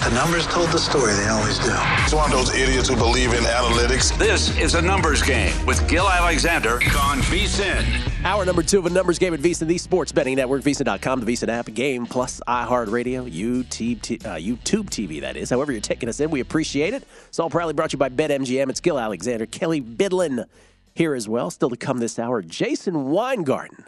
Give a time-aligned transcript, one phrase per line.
[0.00, 1.74] The numbers told the story, they always do.
[2.02, 4.16] It's one of those idiots who believe in analytics.
[4.16, 7.84] This is a numbers game with Gill Alexander on VSIN.
[8.24, 11.30] Hour number two of a numbers game at VSIN, the sports betting network, VSIN.com, the
[11.30, 15.50] VSIN app, game plus iHeartRadio, YouTube, uh, YouTube TV, that is.
[15.50, 17.04] However, you're taking us in, we appreciate it.
[17.28, 18.70] It's all proudly brought to you by BetMGM.
[18.70, 20.46] It's Gill Alexander, Kelley Bydlon
[20.94, 21.50] here as well.
[21.50, 23.84] Still to come this hour, Jason Weingarten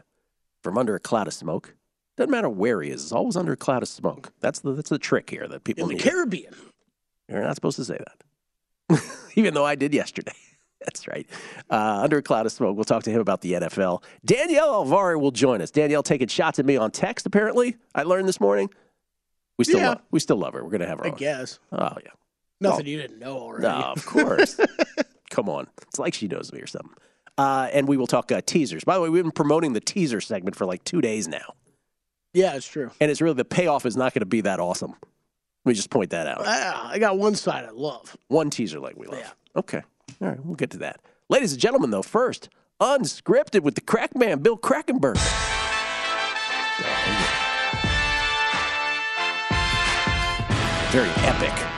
[0.62, 1.74] from Under a Cloud of Smoke.
[2.16, 4.32] Doesn't matter where he is; it's always under a cloud of smoke.
[4.40, 6.00] That's the that's the trick here that people in need.
[6.00, 6.54] the Caribbean.
[7.28, 9.02] You're not supposed to say that,
[9.36, 10.32] even though I did yesterday.
[10.84, 11.28] That's right.
[11.70, 12.74] Uh, under a cloud of smoke.
[12.74, 14.02] We'll talk to him about the NFL.
[14.24, 15.70] Danielle Alvari will join us.
[15.70, 17.24] Danielle taking shots at me on text.
[17.24, 18.68] Apparently, I learned this morning.
[19.58, 19.88] We still Yeah.
[19.90, 20.64] love, we still love her.
[20.64, 21.06] We're gonna have her.
[21.06, 21.16] I on.
[21.16, 21.60] guess.
[21.70, 22.10] Oh yeah.
[22.60, 23.62] Nothing you didn't know already.
[23.62, 24.58] No, of course.
[25.30, 25.68] Come on.
[25.82, 26.90] It's like she knows me or something.
[27.38, 28.82] Uh, and we will talk uh, teasers.
[28.82, 31.54] By the way, we've been promoting the teaser segment for like two days now.
[32.34, 32.90] Yeah, it's true.
[33.00, 34.90] And it's really the payoff is not going to be that awesome.
[35.64, 36.42] Let me just point that out.
[36.44, 38.16] Ah, I got one side I love.
[38.28, 39.18] One teaser like we love.
[39.18, 39.30] Yeah.
[39.56, 39.82] Okay.
[40.20, 40.44] All right.
[40.44, 41.00] We'll get to that.
[41.28, 42.48] Ladies and gentlemen, though, first,
[42.80, 45.20] unscripted with the crack man, Bill Krackomberger.
[50.90, 51.71] Very epic.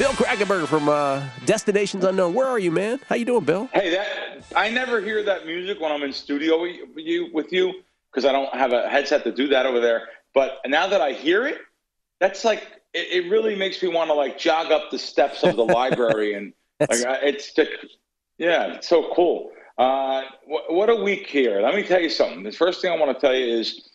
[0.00, 2.32] Bill Krackomberger from uh, Destinations Unknown.
[2.32, 3.00] Where are you, man?
[3.06, 3.68] How you doing, Bill?
[3.74, 7.82] Hey, that I never hear that music when I'm in studio with you with you
[8.10, 10.08] because I don't have a headset to do that over there.
[10.32, 11.58] But now that I hear it,
[12.18, 12.62] that's like
[12.94, 16.32] it, it really makes me want to like jog up the steps of the library
[16.32, 17.70] and like it's just,
[18.38, 19.50] yeah, it's so cool.
[19.76, 21.60] Uh, what, what a week here!
[21.60, 22.42] Let me tell you something.
[22.42, 23.90] The first thing I want to tell you is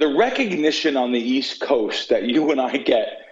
[0.00, 3.28] the recognition on the East Coast that you and I get.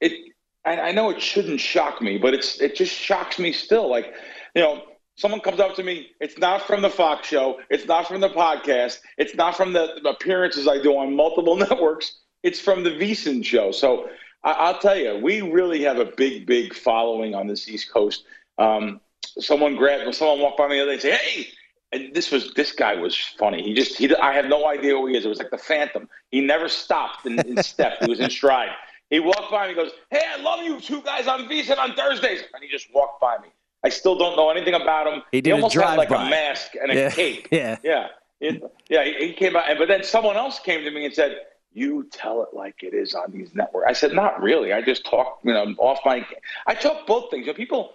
[0.00, 0.27] It
[0.68, 3.88] I, I know it shouldn't shock me, but it's it just shocks me still.
[3.88, 4.12] Like,
[4.54, 4.82] you know,
[5.16, 8.28] someone comes up to me, it's not from the Fox show, it's not from the
[8.28, 13.44] podcast, it's not from the appearances I do on multiple networks, it's from the VSIN
[13.44, 13.72] show.
[13.72, 14.10] So
[14.44, 18.24] I, I'll tell you, we really have a big, big following on this East Coast.
[18.58, 19.00] Um,
[19.38, 21.48] someone grabbed, someone walked by me the other day and say, "Hey."
[21.90, 23.62] And this was this guy was funny.
[23.62, 25.24] He just he I have no idea who he is.
[25.24, 26.06] It was like the Phantom.
[26.30, 27.94] He never stopped in, in step.
[28.02, 28.74] He was in stride.
[29.10, 29.74] He walked by me.
[29.74, 32.92] He goes, "Hey, I love you two guys on VSiN on Thursdays," and he just
[32.94, 33.48] walked by me.
[33.84, 35.22] I still don't know anything about him.
[35.32, 36.26] He did a almost had like drive-by.
[36.26, 37.10] a mask and a Yeah.
[37.10, 37.48] cape.
[37.52, 37.76] Yeah.
[37.82, 38.08] yeah,
[38.40, 39.04] It- yeah.
[39.04, 41.38] He, he came out, but then someone else came to me and said,
[41.72, 44.72] "You tell it like it is on these networks." I said, "Not really.
[44.72, 46.26] I just talk, you know, off my.
[46.66, 47.46] I talk both things.
[47.46, 47.92] You know, people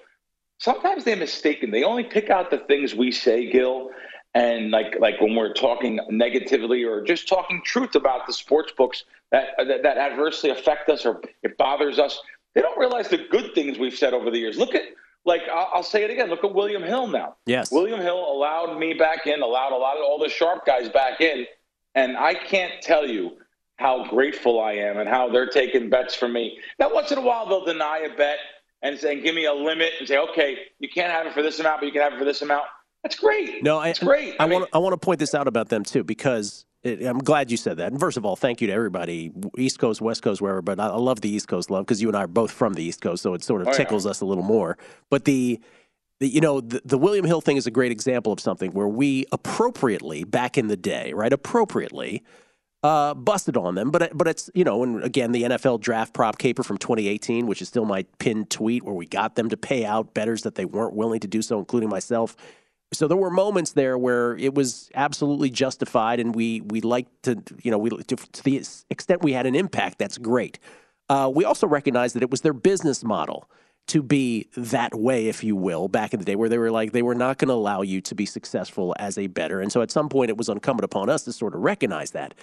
[0.57, 1.69] sometimes they're mistaken.
[1.71, 3.91] They only pick out the things we say, Gil,
[4.35, 9.03] and like like when we're talking negatively or just talking truth about the sports books
[9.31, 12.19] that that, that adversely affect us or it bothers us.
[12.55, 14.57] They don't realize the good things we've said over the years.
[14.57, 14.83] Look at
[15.25, 16.29] like I'll, I'll say it again.
[16.29, 17.35] Look at William Hill now.
[17.45, 17.71] Yes.
[17.71, 21.21] William Hill allowed me back in, allowed a lot of all the sharp guys back
[21.21, 21.45] in,
[21.95, 23.37] and I can't tell you
[23.77, 26.59] how grateful I am and how they're taking bets from me.
[26.79, 28.37] Now, once in a while, they'll deny a bet
[28.81, 31.59] and say, give me a limit and say, okay, you can't have it for this
[31.59, 32.65] amount, but you can have it for this amount.
[33.03, 33.61] That's great.
[33.63, 34.35] No, I, it's great.
[34.39, 37.01] I, I mean- want I want to point this out about them too because it,
[37.03, 37.91] I'm glad you said that.
[37.91, 40.61] And first of all, thank you to everybody, East Coast, West Coast, wherever.
[40.61, 42.73] But I, I love the East Coast love because you and I are both from
[42.73, 43.77] the East Coast, so it sort of Oh, yeah.
[43.77, 44.77] tickles us a little more.
[45.09, 45.59] But the
[46.19, 48.87] the- you know, the, the William Hill thing is a great example of something where
[48.87, 52.23] we appropriately, back in the day, right, appropriately,
[52.83, 53.91] uh, busted on them.
[53.91, 57.61] But but it's you know, and again, the NFL draft prop caper from 2018, which
[57.61, 60.65] is still my pinned tweet, where we got them to pay out betters that they
[60.65, 62.35] weren't willing to do so, including myself.
[62.93, 67.41] So there were moments there where it was absolutely justified, and we we liked to
[67.61, 69.97] you know we to, to the extent we had an impact.
[69.99, 70.59] That's great.
[71.09, 73.49] Uh, we also recognized that it was their business model
[73.87, 76.91] to be that way, if you will, back in the day, where they were like
[76.91, 79.59] they were not going to allow you to be successful as a better.
[79.59, 82.33] And so at some point, it was incumbent upon us to sort of recognize that.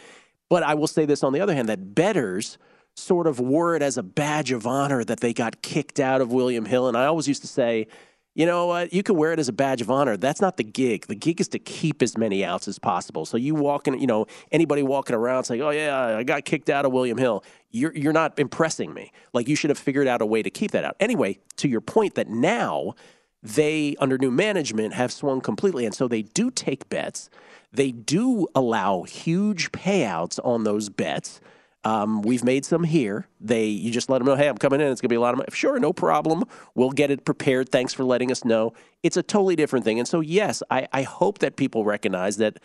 [0.48, 2.58] But I will say this on the other hand that betters
[2.96, 6.32] sort of wore it as a badge of honor that they got kicked out of
[6.32, 6.88] William Hill.
[6.88, 7.86] And I always used to say,
[8.34, 8.92] you know what?
[8.92, 10.16] You can wear it as a badge of honor.
[10.16, 11.06] That's not the gig.
[11.08, 13.26] The gig is to keep as many outs as possible.
[13.26, 16.84] So you walking, you know, anybody walking around saying, "Oh yeah, I got kicked out
[16.84, 19.10] of William Hill," you're you're not impressing me.
[19.32, 20.96] Like you should have figured out a way to keep that out.
[21.00, 22.94] Anyway, to your point that now
[23.42, 27.30] they under new management have swung completely, and so they do take bets.
[27.72, 31.40] They do allow huge payouts on those bets.
[31.84, 33.26] Um, we've made some here.
[33.40, 34.88] They you just let them know, hey, I'm coming in.
[34.88, 35.48] It's gonna be a lot of money.
[35.52, 36.44] Sure, no problem.
[36.74, 37.70] We'll get it prepared.
[37.70, 38.74] Thanks for letting us know.
[39.02, 39.98] It's a totally different thing.
[39.98, 42.58] And so yes, I, I hope that people recognize that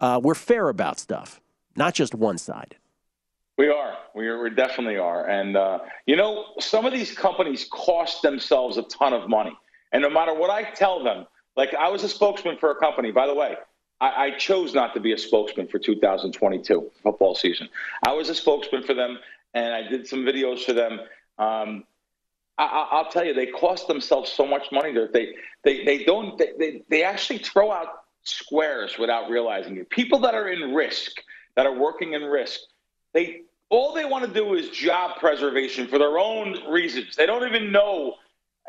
[0.00, 1.40] uh, we're fair about stuff,
[1.76, 2.76] not just one side.
[3.58, 3.96] We are.
[4.14, 5.28] We, are, we definitely are.
[5.28, 9.56] And, uh, you know, some of these companies cost themselves a ton of money.
[9.92, 11.26] And no matter what I tell them,
[11.56, 13.56] like I was a spokesman for a company, by the way,
[14.02, 17.68] I, I chose not to be a spokesman for 2022 football season.
[18.04, 19.18] I was a spokesman for them,
[19.54, 21.00] and I did some videos for them.
[21.38, 21.84] Um,
[22.58, 25.34] I, will tell you, they cost themselves so much money that they
[25.64, 29.88] they they don't they, they, they actually throw out squares without realizing it.
[29.88, 31.12] People that are in risk,
[31.54, 32.60] that are working in risk,
[33.14, 37.16] they all they want to do is job preservation for their own reasons.
[37.16, 38.16] They don't even know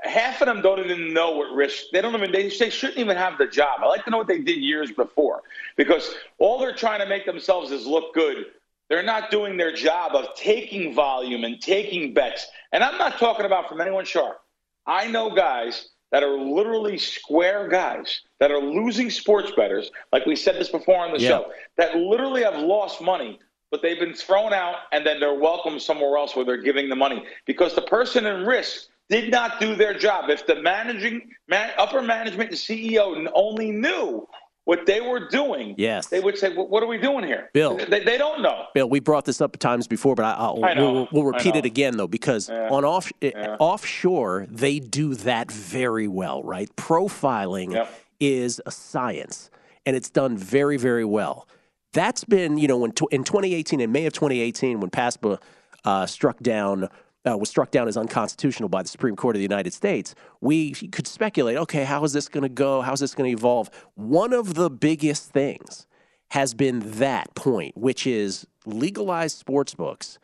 [0.04, 3.18] half of them don't even know what risk they don't even they, they shouldn't even
[3.18, 3.80] have the job.
[3.82, 5.42] I like to know what they did years before
[5.78, 8.46] because all they're trying to make themselves is look good.
[8.90, 12.48] They're not doing their job of taking volume and taking bets.
[12.72, 14.42] And i'm not talking about from anyone sharp.
[14.86, 20.36] I know guys that are literally square guys that are losing sports betters like we
[20.36, 21.30] said this before on the yeah.
[21.30, 23.40] show that literally have lost money
[23.74, 26.96] but they've been thrown out and then they're welcome somewhere else where they're giving the
[26.96, 27.26] money.
[27.48, 30.30] Because the person in risk did not do their job.
[30.30, 34.28] If the managing man, upper management and CEO only knew
[34.66, 37.76] what they were doing, yes, they would say, well, "What are we doing here?" Bill,
[37.76, 38.68] they, they don't know.
[38.74, 41.98] Bill, we brought this up times before, but I, will we'll, we'll, repeat it again
[41.98, 42.70] though, because yeah.
[42.70, 43.58] on off yeah.
[43.60, 46.74] offshore they do that very well, right?
[46.76, 47.94] Profiling yep.
[48.20, 49.50] is a science,
[49.86, 51.48] and it's done very, very well.
[51.92, 55.40] That's been, you know, when in 2018, in May of 2018, when PASPA
[55.86, 56.90] uh, struck down
[57.28, 60.72] uh, was struck down as unconstitutional by the Supreme Court of the United States, we
[60.72, 62.82] could speculate okay, how is this going to go?
[62.82, 63.70] How is this going to evolve?
[63.96, 65.88] One of the biggest things
[66.32, 70.18] has been that point, which is legalized sports books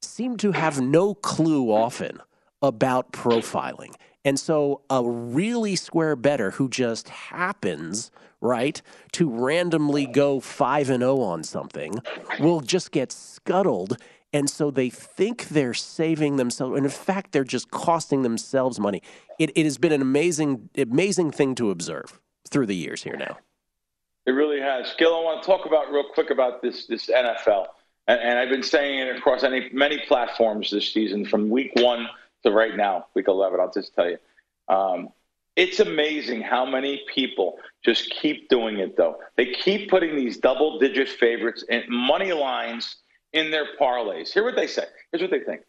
[0.00, 2.18] seem to have no clue often
[2.60, 3.94] about profiling.
[4.24, 8.10] And so a really square better who just happens,
[8.40, 8.80] right,
[9.12, 11.94] to randomly go 5 and 0 on something
[12.38, 13.96] will just get scuttled
[14.32, 16.76] and so they think they're saving themselves.
[16.76, 19.02] And in fact, they're just costing themselves money.
[19.38, 23.38] It, it has been an amazing, amazing thing to observe through the years here now.
[24.26, 24.94] It really has.
[24.98, 27.66] Gil, I want to talk about real quick about this this NFL.
[28.06, 32.08] And, and I've been saying it across any, many platforms this season, from week one
[32.44, 33.60] to right now, week 11.
[33.60, 34.18] I'll just tell you.
[34.68, 35.10] Um,
[35.54, 39.18] it's amazing how many people just keep doing it, though.
[39.36, 42.96] They keep putting these double digit favorites and money lines
[43.32, 44.32] in their parlays.
[44.32, 44.84] Hear what they say.
[45.10, 45.62] Here's what they think.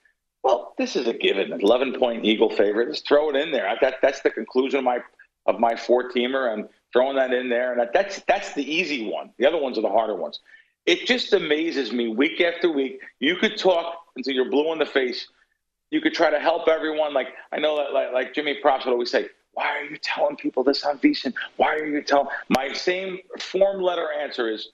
[0.44, 1.54] Well, this is a given.
[1.54, 2.90] 11 point Eagle favorite.
[2.90, 3.74] Just throw it in there.
[3.82, 5.00] That, that's the conclusion of my
[5.46, 6.52] of my four teamer.
[6.52, 9.32] I'm throwing that in there, and that's that's the easy one.
[9.38, 10.40] The other ones are the harder ones.
[10.86, 13.00] It just amazes me week after week.
[13.20, 15.28] You could talk until you're blue in the face.
[15.92, 17.14] You could try to help everyone.
[17.14, 20.36] Like I know that like, like Jimmy Props would always say, "Why are you telling
[20.36, 21.34] people this on VSiN?
[21.56, 24.70] Why are you telling?" My same form letter answer is,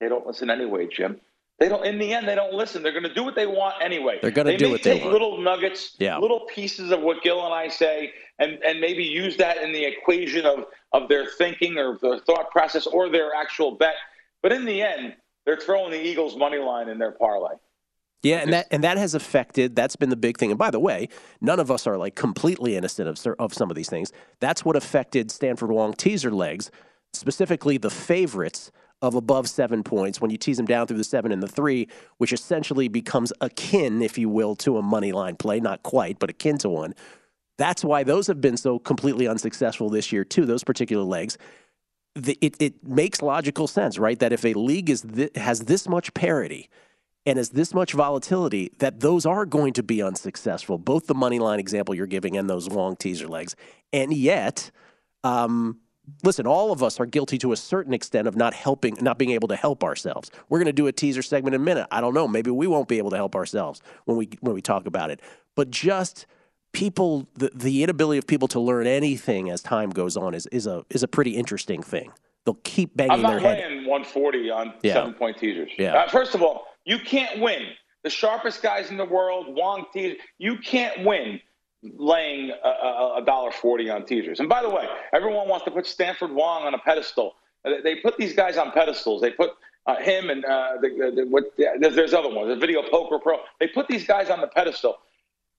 [0.00, 1.20] "They don't listen anyway, Jim."
[1.58, 1.86] They don't.
[1.86, 2.82] In the end, they don't listen.
[2.82, 4.18] They're going to do what they want anyway.
[4.20, 5.02] They're going to do what they want.
[5.02, 6.18] They're gonna take little nuggets, yeah.
[6.18, 9.84] little pieces of what Gil and I say, and and maybe use that in the
[9.84, 13.94] equation of of their thinking or their thought process or their actual bet.
[14.42, 15.14] But in the end,
[15.46, 17.54] they're throwing the Eagles money line in their parlay.
[18.22, 19.76] Yeah, and that and that has affected.
[19.76, 20.50] That's been the big thing.
[20.50, 21.08] And by the way,
[21.40, 24.12] none of us are like completely innocent of of some of these things.
[24.40, 26.70] That's what affected Stanford Wong teaser legs,
[27.14, 28.70] specifically the favorites
[29.02, 31.88] of above seven points when you tease them down through the seven and the three,
[32.18, 35.60] which essentially becomes akin, if you will, to a money line play.
[35.60, 36.94] Not quite, but akin to one.
[37.58, 41.38] That's why those have been so completely unsuccessful this year, too, those particular legs.
[42.14, 44.18] The, it, it makes logical sense, right?
[44.18, 46.68] That if a league is th- has this much parity
[47.26, 50.78] and has this much volatility, that those are going to be unsuccessful.
[50.78, 53.56] Both the money line example you're giving and those long teaser legs.
[53.92, 54.70] And yet,
[55.24, 55.80] um,
[56.22, 59.30] listen, all of us are guilty to a certain extent of not helping, not being
[59.32, 60.30] able to help ourselves.
[60.48, 61.86] We're going to do a teaser segment in a minute.
[61.90, 62.28] I don't know.
[62.28, 65.20] Maybe we won't be able to help ourselves when we when we talk about it.
[65.54, 66.26] But just
[66.72, 70.66] people, the, the inability of people to learn anything as time goes on is is
[70.66, 72.12] a is a pretty interesting thing
[72.44, 73.58] they'll keep banging I'm not their head.
[73.70, 74.92] laying 140 on Yeah.
[74.94, 75.70] seven point teasers.
[75.78, 75.94] Yeah.
[75.96, 77.62] Uh, first of all, you can't win.
[78.04, 81.40] The sharpest guys in the world, Wong teaser, you can't win
[81.96, 84.40] laying a, dollar forty on teasers.
[84.40, 87.34] And by the way, everyone wants to put Stanford Wong on a pedestal.
[87.64, 89.20] Uh, They- put these guys on pedestals.
[89.20, 89.50] They put
[89.86, 93.18] uh, him and uh, the, the, what, yeah, there's, there's other ones, the Video Poker
[93.18, 93.38] Pro.
[93.60, 94.98] They put these guys on the pedestal.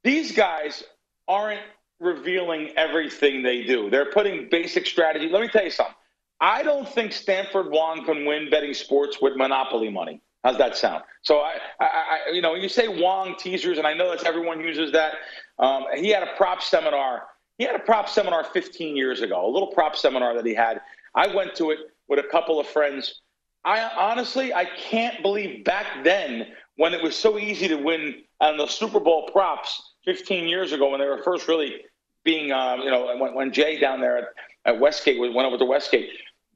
[0.03, 0.83] These guys
[1.27, 1.61] aren't
[1.99, 3.89] revealing everything they do.
[3.89, 5.29] They're putting basic strategy.
[5.29, 5.95] Let me tell you something.
[6.39, 10.21] I don't think Stanford Wong can win betting sports with monopoly money.
[10.43, 11.03] How's that sound?
[11.23, 14.61] So I, I, I you know, you say Wong teasers, and I know that's everyone
[14.61, 15.13] uses that.
[15.59, 17.23] Um, he had a prop seminar.
[17.57, 20.81] He had a prop seminar 15 years ago, a little prop seminar that he had.
[21.15, 23.21] I went to it with a couple of friends.
[23.65, 26.47] I honestly, I can't believe back then
[26.77, 30.89] when it was so easy to win on the Super Bowl props 15 years ago
[30.89, 31.81] when they were first really
[32.23, 34.25] being, um, you know, when, when Jay down there at,
[34.65, 36.09] at Westgate went over to Westgate.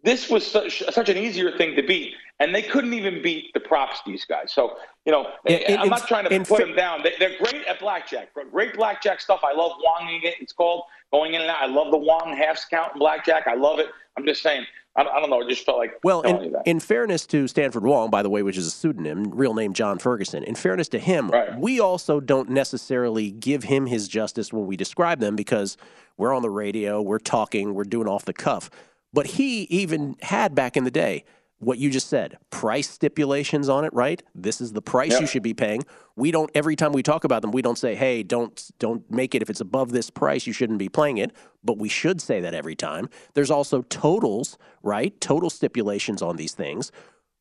[0.03, 3.59] This was such, such an easier thing to beat, and they couldn't even beat the
[3.61, 4.01] props.
[4.05, 4.51] These guys.
[4.51, 7.01] So you know, In- in- I'm not trying to put them down.
[7.03, 8.29] They, they're great at blackjack.
[8.51, 9.41] Great blackjack stuff.
[9.43, 10.35] I love wonging it.
[10.41, 10.83] It's called
[11.13, 11.61] going in and out.
[11.61, 13.47] I love the Wong halves count in blackjack.
[13.47, 13.87] I love it.
[14.17, 14.65] I'm just saying.
[14.97, 15.39] I, I don't know.
[15.41, 18.57] It just felt like Well, in, in fairness to Stanford Wong, by the way, which
[18.57, 21.57] is a pseudonym, real name John Ferguson, in fairness to him, Right.
[21.57, 25.77] we also don't necessarily give him his justice when we describe them because
[26.17, 28.69] we're on the radio, we're talking, we're doing off the cuff.
[29.13, 31.23] But he even had back in the day
[31.61, 34.21] what you just said price stipulations on it, right?
[34.35, 35.19] This is the price Yeah.
[35.21, 35.83] you should be paying.
[36.15, 39.33] We don't every time we talk about them, we don't say, "Hey, don't don't make
[39.35, 41.31] it if it's above this price, you shouldn't be playing it."
[41.63, 43.09] But we should say that every time.
[43.35, 45.19] There's also totals, right?
[45.21, 46.91] Total stipulations on these things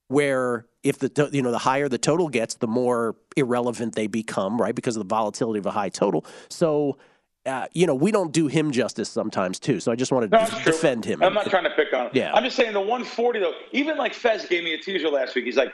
[0.08, 4.60] where if the you know the higher the total gets, the more irrelevant they become,
[4.60, 4.74] right?
[4.74, 6.24] Because of the volatility of a high total.
[6.48, 6.98] So,
[7.46, 9.80] uh, you know, we don't do him justice sometimes too.
[9.80, 11.22] So I just wanted No, to defend him.
[11.22, 12.10] I'm not trying to pick on him.
[12.14, 12.32] Yeah.
[12.34, 13.52] I'm just saying the 140 though.
[13.72, 15.44] Even like Fez gave me a teaser last week.
[15.46, 15.72] He's like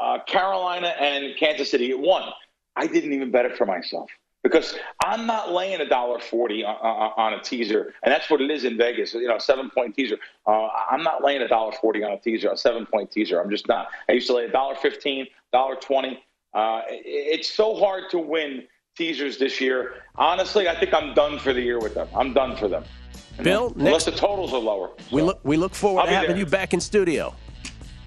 [0.00, 2.22] uh, Carolina and Kansas City at one.
[2.76, 4.08] I didn't even bet it for myself
[4.44, 8.40] because I'm not laying a dollar forty on, on on a teaser, and that's what
[8.40, 9.12] it is in Vegas.
[9.14, 10.16] You know, seven point teaser.
[10.46, 13.40] Uh, I'm not laying a dollar forty on a teaser, a seven point teaser.
[13.40, 13.88] I'm just not.
[14.08, 16.22] I used to lay a dollar fifteen, dollar twenty.
[16.54, 18.62] Uh, it's so hard to win
[18.98, 19.94] teasers this year.
[20.16, 22.08] Honestly, I think I'm done for the year with them.
[22.14, 22.84] I'm done for them.
[23.38, 24.90] You Bill, know, unless next- the totals are lower.
[25.12, 26.38] we look we look forward I'll to having there.
[26.38, 27.34] you back in studio.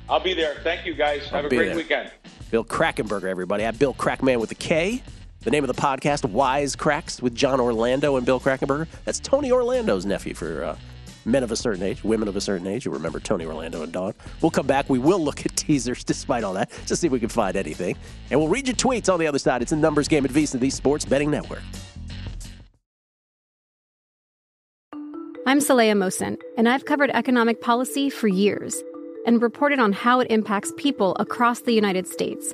[0.10, 0.58] I'll be there.
[0.64, 1.28] Thank you, guys.
[1.30, 1.76] Have a great there.
[1.78, 2.12] weekend.
[2.52, 3.64] Bill Krackomberger, everybody.
[3.64, 5.02] At Bill Krackman with a K.
[5.44, 8.88] The name of the podcast, Wise Cracks, with John Orlando and Bill Krackomberger.
[9.06, 10.76] That's Tony Orlando's nephew for uh,
[11.25, 12.86] men of a certain age, women of a certain age.
[12.86, 14.13] You remember Tony Orlando and Dawn.
[14.42, 14.90] We'll come back.
[14.90, 17.96] We will look at teasers despite all that, to see if we can find anything.
[18.30, 19.62] And we'll read your tweets on the other side.
[19.62, 21.62] It's a numbers game at VSiN, the Sports Betting Network.
[25.48, 28.82] I'm Saleha Mohsin, and I've covered economic policy for years
[29.25, 32.54] and reported on how it impacts people across the United States.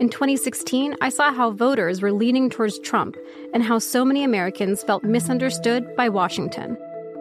[0.00, 3.16] In 2016, I saw how voters were leaning towards Trump
[3.52, 6.78] and how so many Americans felt misunderstood by Washington.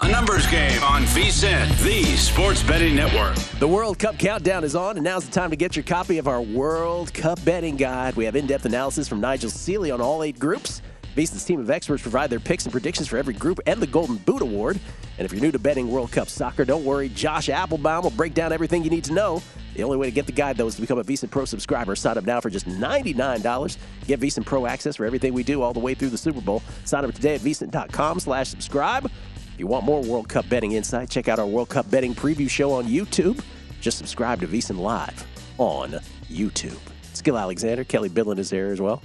[0.00, 3.36] A numbers game on VSIN, the sports betting network.
[3.60, 6.26] The World Cup countdown is on, and now's the time to get your copy of
[6.26, 8.16] our World Cup betting guide.
[8.16, 10.82] We have in depth analysis from Nigel Seeley on all eight groups.
[11.14, 14.16] VSIN's team of experts provide their picks and predictions for every group and the Golden
[14.16, 14.80] Boot Award.
[15.16, 17.08] And if you're new to betting World Cup soccer, don't worry.
[17.08, 19.40] Josh Appelbaum will break down everything you need to know.
[19.74, 21.94] The only way to get the guide, though, is to become a VSIN Pro subscriber.
[21.94, 23.76] Sign up now for just $99.
[24.08, 26.64] Get VSIN Pro access for everything we do all the way through the Super Bowl.
[26.84, 29.08] Sign up today at VSIN.com slash subscribe.
[29.54, 32.50] If you want more World Cup betting insight, check out our World Cup betting preview
[32.50, 33.40] show on YouTube.
[33.80, 35.24] Just subscribe to VSIN Live
[35.58, 35.92] on
[36.28, 36.76] YouTube.
[37.12, 39.02] Skill Alexander, Kelley Bydlon is there as well.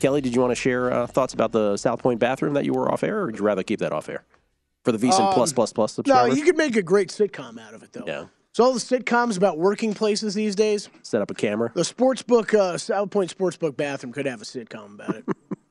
[0.00, 2.72] Kelly, did you want to share uh, thoughts about the South Point bathroom that you
[2.72, 4.24] were off air, or would you rather keep that off air
[4.84, 6.36] for the VSIN Um, Plus Plus Plus No, subscribers?
[6.38, 8.04] you could make a great sitcom out of it, though.
[8.04, 8.24] Yeah.
[8.54, 11.70] So all the sitcoms about working places these days, Set up a camera.
[11.76, 15.24] the sportsbook, uh, South Point Sportsbook bathroom could have a sitcom about it.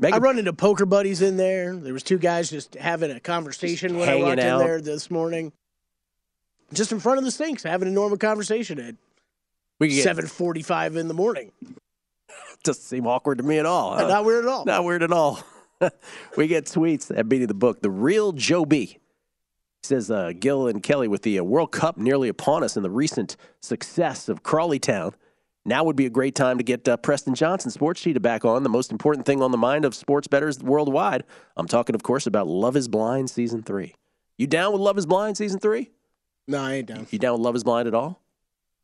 [0.00, 1.76] Make I run into poker buddies in there.
[1.76, 4.60] There was two guys just having a conversation when I walked out.
[4.62, 5.52] in there this morning,
[6.72, 8.94] just in front of the sinks, having a normal conversation at
[9.78, 11.52] We get- seven forty-five in the morning.
[12.64, 13.94] Doesn't seem awkward to me at all.
[13.96, 14.06] huh?
[14.08, 14.64] Not weird at all.
[14.64, 15.40] Not weird at all.
[16.36, 17.80] we get tweets at beating the book.
[17.82, 18.98] The real Joe B
[19.82, 22.90] says uh, Gil and Kelly with the uh, World Cup nearly upon us and the
[22.90, 25.14] recent success of Crawley Town.
[25.70, 28.64] Now would be a great time to get uh, Preston Johnson, sports cheetah, back on.
[28.64, 31.22] The most important thing on the mind of sports bettors worldwide.
[31.56, 33.94] I'm talking, of course, about Love Is Blind season three.
[34.36, 35.92] You down with Love Is Blind season three?
[36.48, 37.06] No, I ain't down.
[37.10, 38.20] You down with Love Is Blind at all?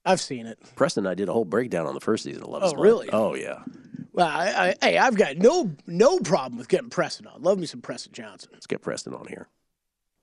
[0.05, 0.61] I've seen it.
[0.77, 2.79] Preston and I did a whole breakdown on the first season of Love Is Blind.
[2.79, 3.11] Oh, really?
[3.11, 3.65] Oh yeah.
[4.13, 7.43] Well, I, I, hey, I've got no no problem with getting Preston on.
[7.43, 8.51] Love me some Preston Johnson.
[8.53, 9.49] Let's get Preston on here.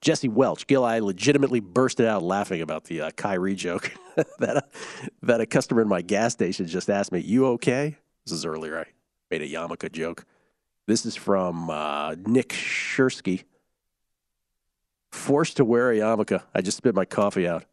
[0.04, 3.94] Jesse Welch, Gil, I legitimately bursted out laughing about the uh, Kyrie joke
[4.40, 4.64] that a,
[5.22, 7.96] that a customer in my gas station just asked me, "You okay?"
[8.26, 8.78] This is earlier.
[8.80, 8.86] I
[9.32, 10.26] made a yarmulke joke.
[10.88, 13.46] This is from uh, Nick Shursky.
[15.14, 16.44] Forced to wear a yarmulke.
[16.54, 17.64] I just spit my coffee out.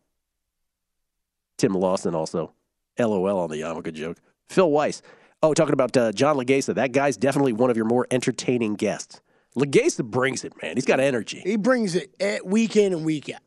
[1.58, 2.52] Tim Lawson also.
[2.96, 4.18] LOL on the yarmulke joke.
[4.48, 5.02] Phil Weiss.
[5.42, 6.76] Oh, talking about uh, John Laghezza.
[6.76, 9.20] That guy's definitely one of your more entertaining guests.
[9.56, 10.76] Laghezza brings it, man.
[10.76, 11.40] He's got energy.
[11.44, 13.40] He brings it at week in and week out.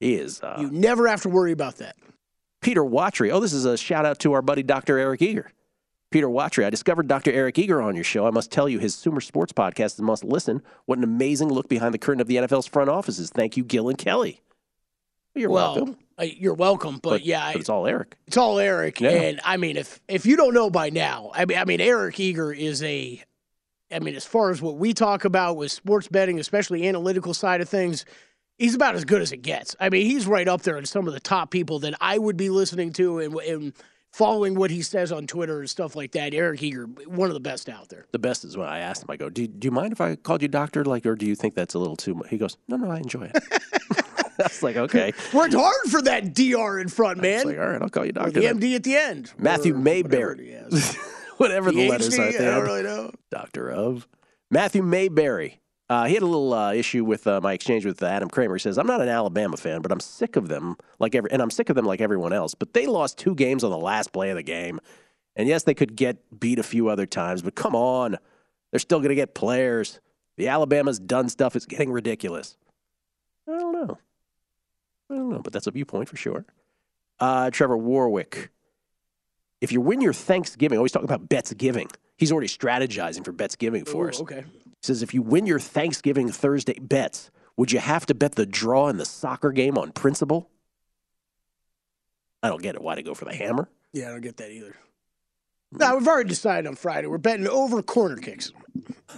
[0.00, 0.40] He is.
[0.42, 1.96] Uh, You never have to worry about that.
[2.60, 3.30] Peter Watry.
[3.30, 4.98] Oh, this is a shout out to our buddy Dr.
[4.98, 5.50] Eric Eager.
[6.10, 7.32] Peter Watry, I discovered Dr.
[7.32, 8.26] Eric Eager on your show.
[8.26, 10.62] I must tell you, his Sumer Sports podcast is a must listen.
[10.84, 13.30] What an amazing look behind the curtain of the NFL's front offices.
[13.30, 14.40] Thank you, Gil and Kelly.
[15.34, 15.96] You're well, welcome.
[16.18, 18.18] uh, you're welcome, but, yeah, but it's all Eric.
[18.26, 19.10] It's all Eric, Yeah.
[19.10, 22.20] and I mean, if if you don't know by now, I mean, I mean, Eric
[22.20, 23.22] Eager is a,
[23.92, 27.60] I mean, as far as what we talk about with sports betting, especially analytical side
[27.60, 28.04] of things,
[28.58, 29.74] he's about as good as it gets.
[29.80, 32.36] I mean, he's right up there in some of the top people that I would
[32.36, 33.72] be listening to and, and
[34.10, 36.34] following what he says on Twitter and stuff like that.
[36.34, 38.06] Eric Eager, one of the best out there.
[38.12, 40.16] The best is when I asked him, I go, do, do you mind if I
[40.16, 40.84] called you doctor?
[40.84, 42.28] Like, or do you think that's a little too much?
[42.28, 43.42] He goes, no, no, I enjoy it.
[44.38, 45.12] I was like, okay.
[45.32, 47.34] Worked hard for that dr in front, I man.
[47.46, 48.40] was like, all right, I'll call you Or doctor.
[48.40, 48.46] the.
[48.46, 49.32] MD at the end.
[49.38, 50.56] Matthew Or Mayberry.
[51.38, 52.28] Whatever the letters are.
[52.28, 53.12] I don't really know.
[53.30, 54.06] Doctor of.
[54.50, 55.60] Matthew Mayberry.
[55.88, 58.54] Uh, he had a little uh, issue with uh, my exchange with uh, Adam Kramer.
[58.54, 61.42] He says, "I'm not an Alabama fan, but I'm sick of them like every, and
[61.42, 62.54] I'm sick of them like everyone else.
[62.54, 64.80] But they lost two games on the last play of the game,
[65.36, 67.42] and yes, they could get beat a few other times.
[67.42, 68.16] But come on,
[68.70, 70.00] they're still going to get players.
[70.38, 71.56] The Alabama's done stuff.
[71.56, 72.56] It's getting ridiculous.
[73.46, 73.98] I don't know.
[75.10, 76.46] I don't know, but that's a viewpoint for sure.
[77.20, 78.50] Uh, Trevor Warwick.
[79.62, 81.88] If you win your Thanksgiving, always talking about bets giving.
[82.18, 84.20] He's already strategizing for bets giving for Ooh, us.
[84.20, 84.44] okay.
[84.52, 88.44] He says if you win your Thanksgiving Thursday bets, would you have to bet the
[88.44, 90.50] draw in the soccer game on principle?
[92.42, 92.82] I don't get it.
[92.82, 93.68] Why to go for the hammer?
[93.92, 94.74] Yeah, I don't get that either.
[95.72, 97.06] No, we've already decided on Friday.
[97.06, 98.52] We're betting over corner kicks.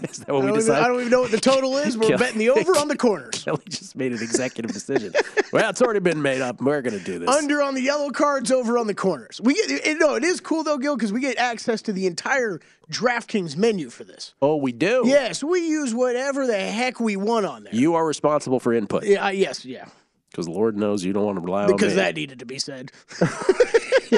[0.03, 0.85] Is that what I, we even, decided?
[0.85, 1.97] I don't even know what the total is.
[1.97, 3.31] We're Kelly- betting the over on the corners.
[3.45, 5.13] Kelly just made an executive decision.
[5.53, 6.61] well, it's already been made up.
[6.61, 7.29] We're going to do this.
[7.29, 9.41] Under on the yellow cards, over on the corners.
[9.43, 12.07] We get it, no, it is cool though, Gil, because we get access to the
[12.07, 14.35] entire DraftKings menu for this.
[14.43, 15.03] oh, we do.
[15.07, 17.75] Yes, we use whatever the heck we want on there.
[17.75, 19.87] You are responsible for input Yeah, uh, yes, yeah,
[20.31, 22.91] because Lord knows you don't want to rely on because that needed to be said.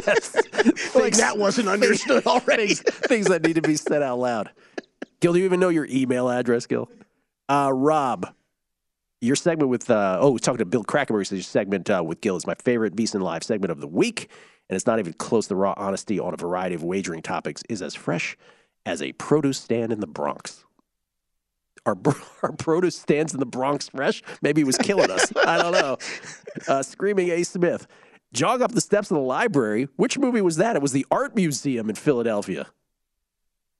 [0.06, 0.34] yes.
[0.94, 2.74] like that wasn't understood already.
[2.74, 4.50] things, things that need to be said out loud.
[5.20, 6.90] Gil, do you even know your email address, Gil?
[7.48, 8.32] Uh, Rob,
[9.20, 12.36] your segment with, uh, oh, talking to Bill Krackomberger, so your segment uh, with Gil
[12.36, 14.30] is my favorite VSiN Live segment of the week.
[14.68, 15.46] And it's not even close.
[15.46, 18.36] The raw honesty on a variety of wagering topics is as fresh
[18.84, 20.64] as a produce stand in the Bronx.
[21.86, 21.96] Our,
[22.42, 24.22] our produce stands in the Bronx fresh?
[24.42, 25.32] Maybe he was killing us.
[25.36, 25.98] I don't know.
[26.68, 27.42] Uh, Screaming A.
[27.44, 27.86] Smith.
[28.36, 29.88] Jog up the steps of the library.
[29.96, 30.76] Which movie was that?
[30.76, 32.66] It was the Art Museum in Philadelphia.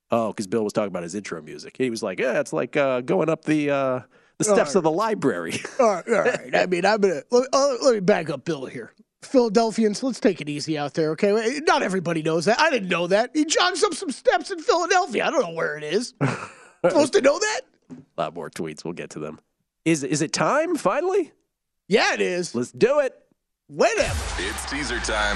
[0.09, 1.75] Oh, because Bill was talking about his intro music.
[1.77, 3.99] He was like, "Yeah, it's like uh, going up the uh,
[4.37, 4.75] the steps right.
[4.77, 5.59] of the library.
[5.79, 6.55] All right, all right.
[6.55, 8.93] I mean, I'm gonna let, uh, let me back up Bill here.
[9.23, 11.59] Philadelphians, let's take it easy out there, okay?
[11.65, 12.59] Not everybody knows that.
[12.59, 13.31] I didn't know that.
[13.33, 15.25] He jogs up some steps in Philadelphia.
[15.25, 16.13] I don't know where it is.
[16.85, 17.61] Supposed to know that?
[17.89, 18.85] A lot more tweets.
[18.85, 19.39] We'll get to them.
[19.85, 21.31] Is is it time finally?
[21.87, 22.53] Yeah, it is.
[22.53, 23.13] Let's do it.
[23.67, 24.23] Whatever.
[24.39, 25.35] It's teaser time.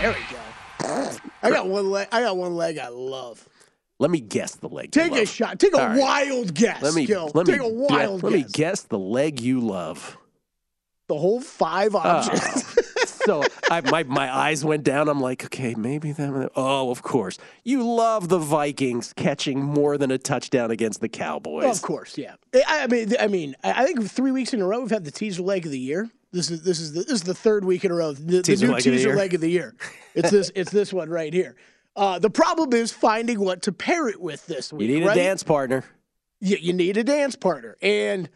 [0.00, 1.10] There we go.
[1.42, 2.08] I got one leg.
[2.12, 3.46] I got one leg I love.
[4.00, 4.94] Let me guess the leg.
[4.94, 5.28] you Take a love.
[5.28, 5.58] shot.
[5.58, 5.98] Take a All right.
[5.98, 6.82] wild guess.
[6.82, 7.30] Let me Gil.
[7.34, 8.50] let Take me a guess- wild Let me guess.
[8.52, 10.16] guess the leg you love.
[11.08, 12.40] The whole five options.
[12.76, 12.82] Oh.
[13.06, 15.08] so I, my my eyes went down.
[15.08, 16.48] I'm like, okay, maybe them.
[16.54, 21.64] Oh, of course, you love the Vikings catching more than a touchdown against the Cowboys.
[21.64, 22.34] Of course, yeah.
[22.54, 25.04] I I mean, I mean, I I think three weeks in a row we've had
[25.04, 26.10] the teaser leg of the year.
[26.32, 28.12] This is this is the, this is the third week in a row.
[28.12, 29.74] The, the new leg of the teaser leg of the year.
[30.14, 30.50] It's this.
[30.56, 31.54] It's this one right here.
[31.94, 34.88] Uh, the problem is finding what to pair it with this week.
[34.88, 35.16] You need right?
[35.16, 35.84] a dance partner.
[36.40, 37.76] you, you need a dance partner.
[37.80, 38.28] And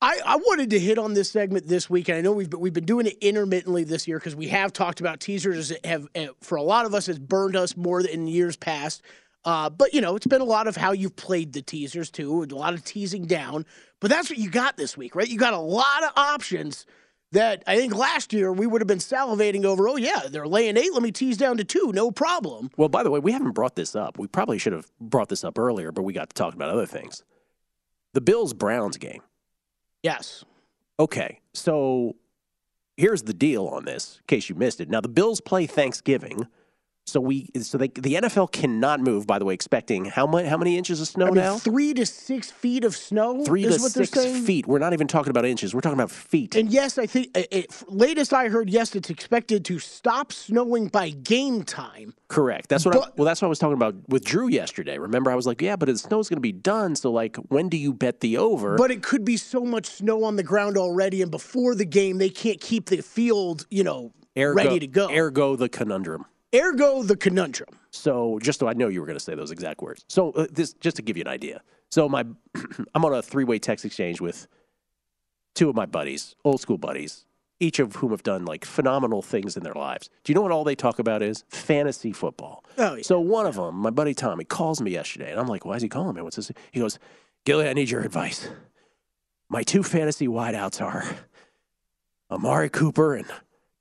[0.00, 2.60] I, I wanted to hit on this segment this week, and I know we've been,
[2.60, 6.06] we've been doing it intermittently this year because we have talked about teasers that have
[6.14, 9.02] uh, for a lot of us has burned us more than in years past.
[9.44, 12.42] Uh, but you know, it's been a lot of how you've played the teasers too,
[12.42, 13.64] and a lot of teasing down.
[14.00, 15.28] But that's what you got this week, right?
[15.28, 16.84] You got a lot of options
[17.36, 19.88] that I think last year we would have been salivating over.
[19.88, 20.92] Oh yeah, they're laying eight.
[20.92, 22.70] Let me tease down to two, no problem.
[22.76, 24.18] Well, by the way, we haven't brought this up.
[24.18, 26.86] We probably should have brought this up earlier, but we got to talk about other
[26.86, 27.22] things.
[28.14, 29.20] The Bills Browns game.
[30.02, 30.44] Yes.
[30.98, 32.16] Okay, so
[32.96, 34.88] here's the deal on this, in case you missed it.
[34.88, 36.46] Now the Bills play Thanksgiving,
[37.06, 39.26] so we so they the NFL cannot move.
[39.26, 41.56] By the way, expecting how much how many inches of snow I mean, now?
[41.56, 43.44] three to six feet of snow.
[43.44, 44.10] Three to six
[44.44, 44.66] feet.
[44.66, 45.72] We're not even talking about inches.
[45.72, 46.56] We're talking about feet.
[46.56, 51.10] And yes, I think it, latest I heard, yes, it's expected to stop snowing by
[51.10, 52.14] game time.
[52.26, 52.68] Correct.
[52.68, 52.96] That's what.
[52.96, 54.98] I, But- well, that's what I was talking about with Drew yesterday.
[54.98, 56.96] Remember, I was like, "Yeah, but the snow's going to be done.
[56.96, 60.24] So, like, when do you bet the over?" But it could be so much snow
[60.24, 64.12] on the ground already, and before the game, they can't keep the field, you know,
[64.36, 65.08] ergo, ready to go.
[65.08, 66.26] Ergo, the conundrum.
[66.54, 67.78] Ergo, the conundrum.
[67.90, 70.04] So, just so I know you were going to say those exact words.
[70.08, 71.62] So, uh, this just to give you an idea.
[71.90, 72.24] So, my
[72.94, 74.46] I'm on a three-way text exchange with
[75.54, 77.26] two of my buddies, old school buddies,
[77.58, 80.08] each of whom have done like phenomenal things in their lives.
[80.24, 82.64] Do you know what all they talk about is fantasy football?
[82.78, 83.02] Oh, yeah.
[83.02, 85.82] So one of them, my buddy Tommy, calls me yesterday, and I'm like, "Why is
[85.82, 86.22] he calling me?
[86.22, 86.98] What's this?" He goes,
[87.44, 88.48] "Gilly, I need your advice.
[89.48, 91.04] My two fantasy wideouts are
[92.30, 93.26] Amari Cooper and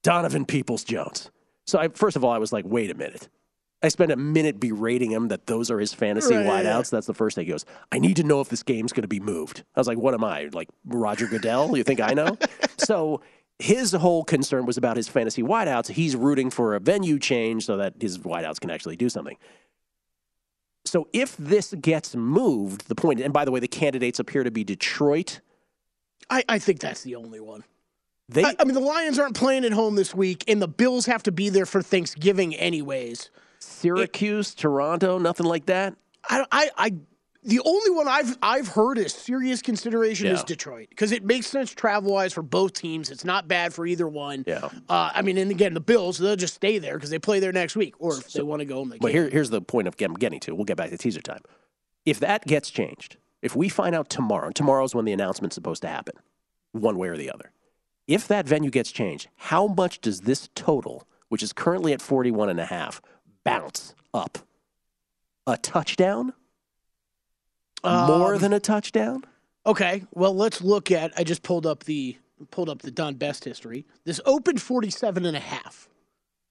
[0.03, 1.29] Donovan Peoples Jones."
[1.65, 3.29] So I, first of all, I was like, "Wait a minute."
[3.83, 6.89] I spent a minute berating him that those are his fantasy Right, yeah, wideouts.
[6.89, 7.65] That's the first thing he goes.
[7.91, 9.63] I need to know if this game's going to be moved.
[9.75, 11.75] I was like, "What am I like Roger Goodell?
[11.77, 12.37] You think I know?"
[12.77, 13.21] so
[13.59, 15.89] his whole concern was about his fantasy wideouts.
[15.91, 19.37] He's rooting for a venue change so that his wideouts can actually do something.
[20.83, 24.51] So if this gets moved, the point, and by the way, the candidates appear to
[24.51, 25.41] be Detroit.
[26.29, 27.63] I, I think that's the only one.
[28.27, 31.05] They, I, I mean, the Lions aren't playing at home this week, and the Bills
[31.05, 33.29] have to be there for Thanksgiving anyways.
[33.59, 35.95] Syracuse, Toronto, nothing like that.
[36.27, 36.93] I, I, I,
[37.43, 41.71] the only one I've I've heard is serious consideration is Detroit because it makes sense
[41.71, 43.11] travel wise for both teams.
[43.11, 44.43] It's not bad for either one.
[44.47, 44.69] Yeah.
[44.89, 47.51] Uh, I mean, and again, the Bills they'll just stay there because they play there
[47.51, 49.87] next week, or if they want to go home, they But here, here's the point
[49.87, 50.55] of I'm getting to.
[50.55, 51.41] We'll get back to teaser time.
[52.05, 55.87] If that gets changed, if we find out tomorrow, tomorrow's when the announcement's supposed to
[55.87, 56.15] happen,
[56.71, 57.51] one way or the other.
[58.07, 62.49] If that venue gets changed, how much does this total, which is currently at 41
[62.49, 63.01] and a half,
[63.43, 64.37] bounce up?
[65.47, 66.33] A touchdown?
[67.83, 69.23] More Um, than a touchdown?
[69.65, 71.11] Okay, well, let's look at.
[71.17, 72.17] I just pulled up the
[72.51, 73.85] pulled up the Don Best history.
[74.03, 75.87] This opened 47 and a half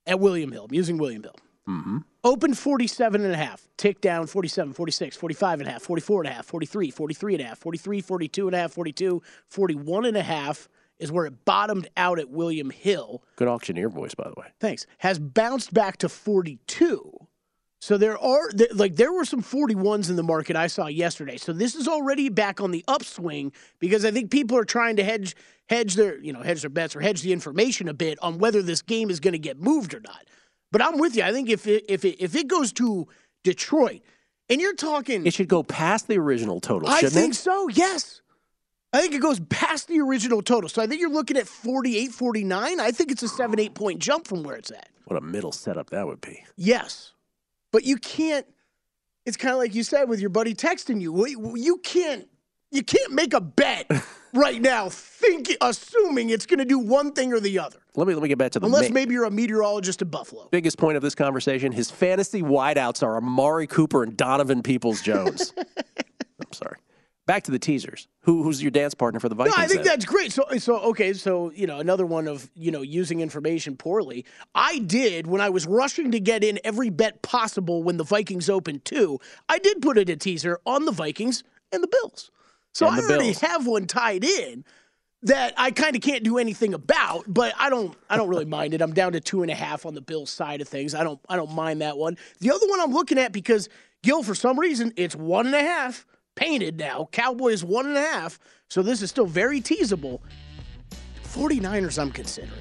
[0.07, 0.65] at William Hill.
[0.69, 1.37] I'm using William Hill.
[1.69, 1.99] Mm-hmm.
[2.25, 6.31] Open 47 and a half, tick down 47, 46, 45 and a half, 44 and
[6.31, 10.17] a half, 43, 43 and a half, 43, 42 and a half, 42, 41 and
[10.17, 10.69] a half
[11.05, 13.23] is where it bottomed out at William Hill.
[13.37, 14.47] Good auctioneer voice, by the way.
[14.59, 14.87] Thanks.
[14.99, 17.27] Has bounced back to 42.
[17.81, 21.37] So there are like there were some 41s in the market I saw yesterday.
[21.37, 25.05] So this is already back on the upswing because I think people are trying to
[25.05, 25.37] hedge
[25.69, 28.63] hedge their, you know, hedge their bets or hedge the information a bit on whether
[28.63, 30.25] this game is going to get moved or not.
[30.73, 31.23] But I'm with you.
[31.23, 33.07] I think if it if it if it goes to
[33.43, 34.01] Detroit
[34.49, 37.19] and you're talking It should go past the original total, I shouldn't it?
[37.19, 37.37] I think it?
[37.37, 37.69] so.
[37.69, 38.23] Yes.
[38.95, 40.69] I think it goes past the original total.
[40.69, 42.81] So I think you're looking at 48 49.
[42.81, 44.89] I think it's a 7 8 point jump from where it's at.
[45.07, 46.45] What a middle setup that would be.
[46.57, 47.13] Yes.
[47.73, 48.47] But you can't
[49.27, 51.27] it's kind of like you said with your buddy texting you.
[51.57, 52.29] You can't
[52.71, 53.91] you can't make a bet
[54.35, 57.81] right now thinking assuming it's going to do one thing or the other.
[57.97, 60.09] Let me let me get back to the Unless ma- maybe you're a meteorologist in
[60.09, 60.49] Buffalo.
[60.53, 61.73] biggest point of this conversation.
[61.73, 65.53] His fantasy wideouts are Amari Cooper and Donovan Peoples Jones.
[66.39, 66.77] I'm sorry.
[67.27, 68.07] Back to the teasers.
[68.21, 69.57] Who, who's your dance partner for the Vikings?
[69.57, 69.87] No, I think then?
[69.87, 70.31] that's great.
[70.31, 74.27] So, so okay, so you know, another one of you know using information poorly.
[74.55, 78.51] I did when I was rushing to get in every bet possible when the Vikings
[78.51, 79.21] opened too.
[79.49, 82.31] I did put in a teaser on the Vikings and the Bills.
[82.73, 83.41] So I the already Bills.
[83.41, 84.65] have one tied in
[85.23, 87.25] that I kind of can't do anything about.
[87.27, 88.83] But I don't, I don't really mind it.
[88.83, 90.95] I'm down to two and a half on the Bills side of things.
[90.95, 92.19] I don't, I don't mind that one.
[92.41, 93.69] The other one I'm looking at because
[94.03, 97.09] Gil, for some reason, it's one and a half painted now.
[97.13, 98.39] Cowboys one and a half.
[98.69, 100.23] So this is still very teasable.
[101.25, 102.53] 49ers, I'm considering.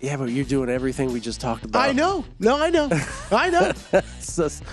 [0.00, 1.88] Yeah, but you're doing everything we just talked about.
[1.88, 2.24] I know.
[2.40, 2.88] No, I know.
[3.30, 3.72] I know.
[4.20, 4.64] Just,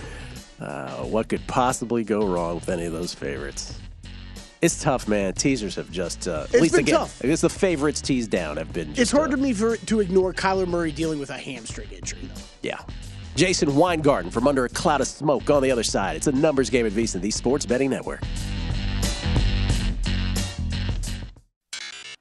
[0.60, 3.78] uh, what could possibly go wrong with any of those favorites?
[4.62, 5.34] It's tough, man.
[5.34, 7.24] Teasers have just, uh, at least been again, tough.
[7.24, 10.02] I guess the favorites teased down have been just, it's hard to me for to
[10.02, 12.42] ignore Kyler Murray dealing with a hamstring injury, though.
[12.62, 12.82] Yeah.
[13.40, 16.18] Jason Weingarten from Under a Cloud of Smoke on the other side.
[16.18, 18.20] It's a numbers game at VSiN, the Sports Betting Network.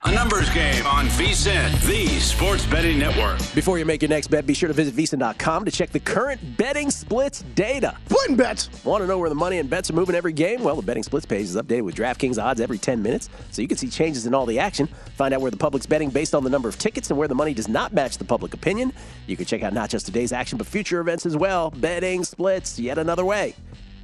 [0.08, 3.36] A numbers game on VSIN, the Sports Betting Network.
[3.54, 6.56] Before you make your next bet, be sure to visit VSiN.com to check the current
[6.56, 7.94] betting splits data.
[8.06, 8.70] Splitting bets.
[8.86, 10.64] Want to know where the money and bets are moving every game?
[10.64, 13.68] Well, the betting splits page is updated with DraftKings odds every 10 minutes, so you
[13.68, 14.86] can see changes in all the action.
[15.16, 17.34] Find out where the public's betting based on the number of tickets and where the
[17.34, 18.94] money does not match the public opinion.
[19.26, 21.68] You can check out not just today's action, but future events as well.
[21.70, 23.54] Betting splits, yet another way.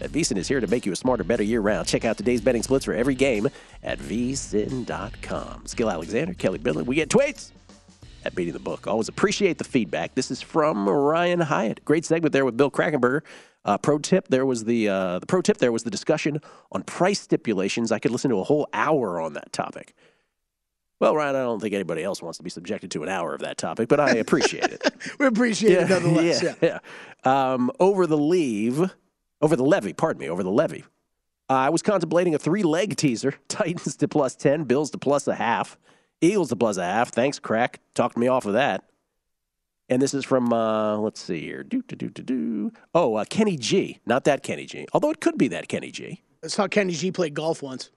[0.00, 1.86] That VSiN is here to make you a smarter, better year round.
[1.86, 3.48] Check out today's betting splits for every game
[3.82, 5.66] at vsin.com.
[5.66, 6.86] Skill Alexander, Kelley Bydlon.
[6.86, 7.52] We get tweets
[8.24, 8.86] at Beating the Book.
[8.86, 10.14] Always appreciate the feedback.
[10.14, 11.84] This is from Ryan Hyatt.
[11.84, 13.20] Great segment there with Bill Krackomberger.
[13.64, 16.40] Uh, pro tip there was the uh, the pro tip there was the discussion
[16.72, 17.92] on price stipulations.
[17.92, 19.94] I could listen to a whole hour on that topic.
[21.00, 23.40] Well, Ryan, I don't think anybody else wants to be subjected to an hour of
[23.40, 24.82] that topic, but I appreciate it.
[25.18, 26.42] We appreciate it nonetheless.
[26.42, 26.54] Yeah.
[26.60, 26.78] yeah.
[27.24, 27.52] yeah.
[27.52, 28.94] Um, over the leave,
[29.44, 30.84] over the levy, pardon me, over the levy.
[31.50, 35.28] Uh, I was contemplating a three leg teaser Titans to plus 10, Bills to plus
[35.28, 35.76] a half,
[36.22, 37.10] Eagles to plus a half.
[37.10, 37.80] Thanks, Crack.
[37.94, 38.84] Talked me off of that.
[39.90, 41.62] And this is from, uh, let's see here.
[41.62, 42.72] Do, do, do, do, do.
[42.94, 44.00] Oh, uh, Kenny G.
[44.06, 44.86] Not that Kenny G.
[44.94, 46.22] Although it could be that Kenny G.
[46.40, 47.90] That's how Kenny G played golf once.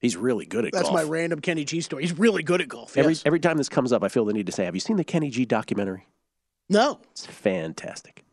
[0.00, 0.96] He's really good at That's golf.
[0.96, 2.02] That's my random Kenny G story.
[2.02, 2.96] He's really good at golf.
[2.98, 3.22] Every, yes.
[3.24, 5.04] every time this comes up, I feel the need to say, have you seen the
[5.04, 6.08] Kenny G documentary?
[6.68, 6.98] No.
[7.12, 8.24] It's fantastic.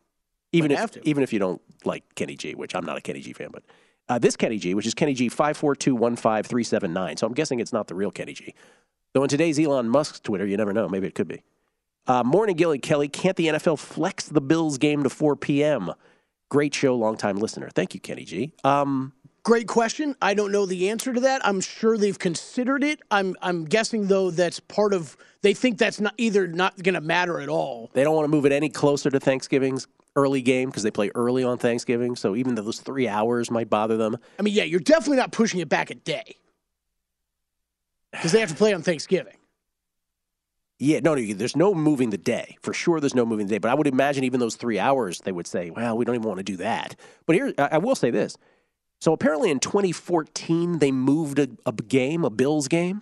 [0.51, 1.07] Even if to.
[1.07, 3.63] even if you don't like Kenny G, which I'm not a Kenny G fan, but
[4.10, 6.93] uh, this Kenny G, which is Kenny G five four two one five three seven
[6.93, 7.17] nine.
[7.17, 8.53] So I'm guessing it's not the real Kenny G.
[9.13, 10.88] Though in today's Elon Musk's Twitter, you never know.
[10.88, 11.43] Maybe it could be.
[12.07, 13.10] Uh, Morning, Gilly Kelly.
[13.10, 15.91] Can't the NFL flex the Bills game to 4 p.m.?
[16.49, 17.69] Great show, longtime listener.
[17.69, 18.53] Thank you, Kenny G.
[18.63, 19.12] Um,
[19.43, 20.13] Great question.
[20.21, 21.45] I don't know the answer to that.
[21.45, 22.99] I'm sure they've considered it.
[23.12, 27.01] I'm I'm guessing though that's part of they think that's not either not going to
[27.01, 27.89] matter at all.
[27.93, 31.10] they don't want to move it any closer to Thanksgiving's early game because they play
[31.15, 32.15] early on Thanksgiving.
[32.17, 34.17] So even though those three hours might bother them.
[34.38, 36.36] I mean, yeah, you're definitely not pushing it back a day
[38.12, 39.36] because they have to play on Thanksgiving.
[40.80, 42.58] Yeah, no, no, there's no moving the day.
[42.62, 43.58] For sure, there's no moving the day.
[43.58, 46.27] But I would imagine even those three hours, they would say, well, we don't even
[46.27, 46.95] want to do that.
[47.25, 48.38] But here, I will say this.
[49.01, 53.01] So apparently in 2014, they moved a, a game, a Bills game,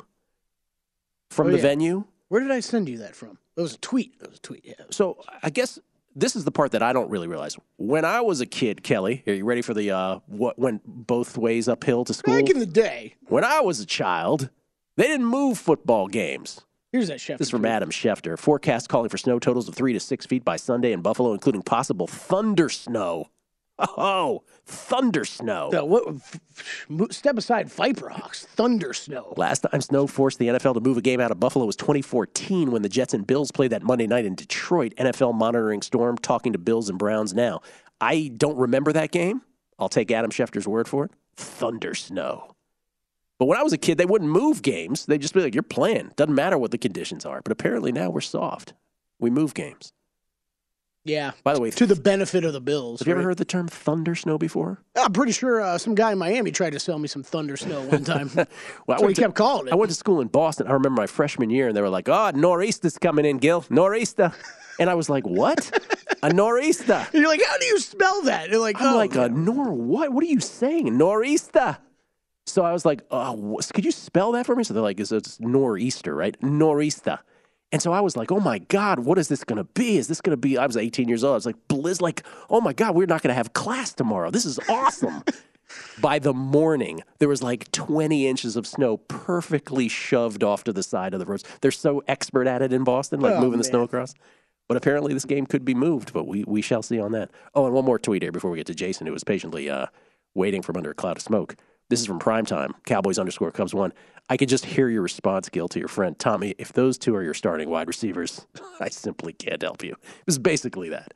[1.30, 1.62] from Oh, the yeah.
[1.63, 2.06] venue.
[2.30, 3.38] Where did I send you that from?
[3.58, 4.15] It was a tweet.
[4.21, 4.62] It was a tweet.
[4.65, 4.86] Yeah.
[4.91, 5.78] So I guess
[6.15, 7.58] this is the part that I don't really realize.
[7.78, 11.38] When I was a kid, Kelly, are you ready for the uh, what went both
[11.38, 12.34] ways uphill to school?
[12.39, 14.49] Back in the day, when I was a child,
[14.95, 16.62] they didn't move football games.
[16.91, 17.38] here's that chef.
[17.38, 18.39] This is from Adam Schefter.
[18.39, 21.62] Forecast calling for snow totals of three to six feet by Sunday in Buffalo, including
[21.62, 23.30] possible thunder snow.
[23.77, 25.69] Oh, thunder snow.
[25.69, 29.33] The, what, step aside, Viper Hawks, Thunder Snow.
[29.35, 32.71] Last time snow forced the NFL to move a game out of Buffalo was 2014
[32.71, 34.93] when the Jets and Bills played that Monday night in Detroit.
[34.97, 37.61] NFL monitoring storm talking to Bills and Browns now.
[37.99, 39.41] I don't remember that game.
[39.77, 41.11] I'll take Adam Schefter's word for it.
[41.35, 42.55] Thunder snow.
[43.38, 45.05] But when I was a kid, they wouldn't move games.
[45.05, 46.11] They'd just be like, you're playing.
[46.15, 47.41] Doesn't matter what the conditions are.
[47.41, 48.73] But apparently now we're soft.
[49.19, 49.91] We move games.
[51.06, 51.32] Yeah.
[51.44, 53.00] By the way, To the benefit of the Bills.
[53.00, 54.80] have you ever heard the term thunder snow before?
[54.96, 57.84] I'm pretty sure uh, some guy in Miami tried to sell me some Thunder Snow
[57.84, 58.32] one time.
[58.36, 58.48] Well,
[59.00, 59.74] what he to, kept calling it.
[59.74, 60.68] I went to school in Boston.
[60.68, 63.63] I remember my freshman year, and they were like, "Oh, nor'easter's coming in, Gil.
[63.70, 64.34] Nor'easter,"
[64.80, 65.70] and I was like, "What?
[66.24, 68.50] a nor'easter?" And you're like, how do you spell that?
[68.50, 70.12] You're like, I'm oh, like, a nor what?
[70.12, 70.98] What are you saying?
[70.98, 71.78] Nor'easter.
[72.48, 74.63] So I was like, oh, could you spell that for me?
[74.63, 76.36] So they're like, it's, it's nor'easter, right?
[76.44, 77.20] Nor'easter.
[77.71, 79.97] And so I was like, oh my God, what is this going to be?
[79.97, 80.58] Is this going to be?
[80.58, 81.34] I was 18 years old.
[81.34, 84.32] I was like, blizz, like, oh my God, we're not going to have class tomorrow.
[84.32, 85.23] This is awesome.
[85.99, 90.84] By the morning, there was like 20 inches of snow perfectly shoved off to the
[90.84, 91.43] side of the roads.
[91.62, 94.13] They're so expert at it in Boston, like Oh, moving the snow across.
[94.67, 97.30] But apparently, this game could be moved, but we, we shall see on that.
[97.54, 99.88] Oh, and one more tweet here before we get to Jason, who was patiently uh,
[100.34, 101.56] waiting from under a cloud of smoke.
[101.89, 103.93] This is from Primetime, Cowboys underscore Cubs one.
[104.27, 106.55] I could just hear your response, Gil, to your friend Tommy.
[106.57, 108.47] If those two are your starting wide receivers,
[108.79, 109.91] I simply can't help you.
[109.91, 111.13] It was basically that.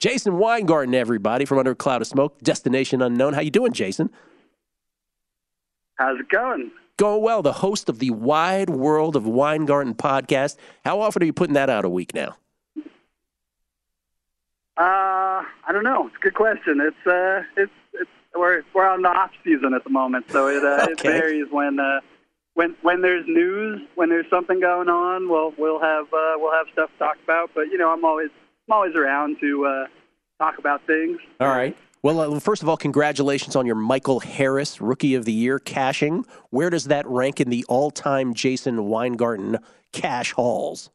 [0.00, 3.34] Jason Weingarten, everybody, from Under a Cloud of Smoke, Destination Unknown.
[3.34, 4.10] How you doing, Jason?
[5.96, 6.70] How's it going?
[6.96, 7.42] Going well.
[7.42, 10.56] The host of the Wide World of Weingarten podcast.
[10.86, 12.36] How often are you putting that out a week now?
[14.78, 16.06] Uh, I don't know.
[16.06, 16.80] It's a good question.
[16.80, 20.64] It's uh, it's it's we're we're on the off season at the moment, so it
[20.64, 22.00] uh, it varies when uh,
[22.54, 25.28] when when there's news, when there's something going on.
[25.28, 27.50] We'll we'll have uh, we'll have stuff to talk about.
[27.54, 28.30] But you know, I'm always
[28.68, 29.86] I'm always around to uh,
[30.38, 31.18] talk about things.
[31.40, 31.76] All right.
[32.02, 36.24] Well, uh, first of all, congratulations on your Michael Harris Rookie of the Year cashing.
[36.48, 39.58] Where does that rank in the all-time Jason Weingarten
[39.92, 40.88] cash hauls?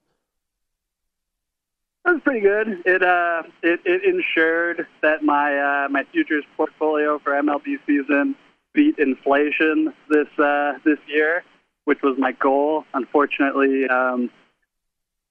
[2.04, 2.84] That was pretty good.
[2.86, 8.36] It uh it, it ensured that my uh, my futures portfolio for MLB season
[8.76, 11.44] beat inflation this uh, this year,
[11.86, 12.84] which was my goal.
[12.94, 14.30] Unfortunately, um,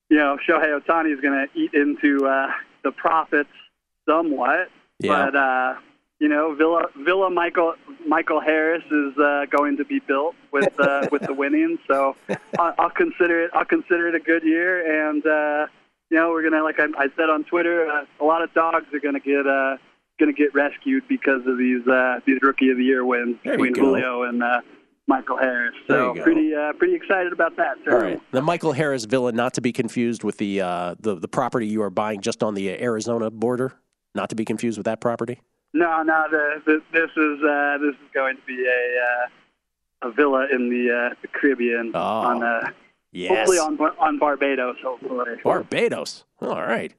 [0.08, 2.50] you know Shohei Ohtani is going to eat into uh,
[2.82, 3.50] the profits
[4.08, 5.26] somewhat, Yeah.
[5.30, 5.74] but uh,
[6.18, 7.74] you know Villa Villa Michael
[8.06, 12.16] Michael Harris is uh, going to be built with uh, with the winnings, so
[12.58, 14.72] I'll, I'll consider it I'll consider it a good year
[15.10, 15.24] and.
[15.26, 15.66] Uh,
[16.10, 18.86] you know, we're gonna like I, I said on Twitter, uh, a lot of dogs
[18.92, 19.78] are gonna get uh,
[20.18, 23.74] gonna get rescued because of these uh, these rookie of the year wins There between.
[23.74, 24.60] Julio and uh,
[25.06, 25.74] Michael Harris.
[25.86, 27.76] So pretty uh, pretty excited about that.
[27.90, 28.20] All right.
[28.32, 31.82] The Michael Harris Villa, not to be confused with the, uh, the the property you
[31.82, 33.74] are buying just on the Arizona border.
[34.14, 35.40] Not to be confused with that property.
[35.72, 40.12] No, no, the, the, this is uh, this is going to be a uh, a
[40.12, 42.70] villa in the uh, the Caribbean on uh, Oh,
[43.16, 43.30] Yes.
[43.48, 44.76] hopefully on on Barbados.
[44.82, 45.36] Hopefully.
[45.44, 46.24] Barbados.
[46.40, 46.92] All right.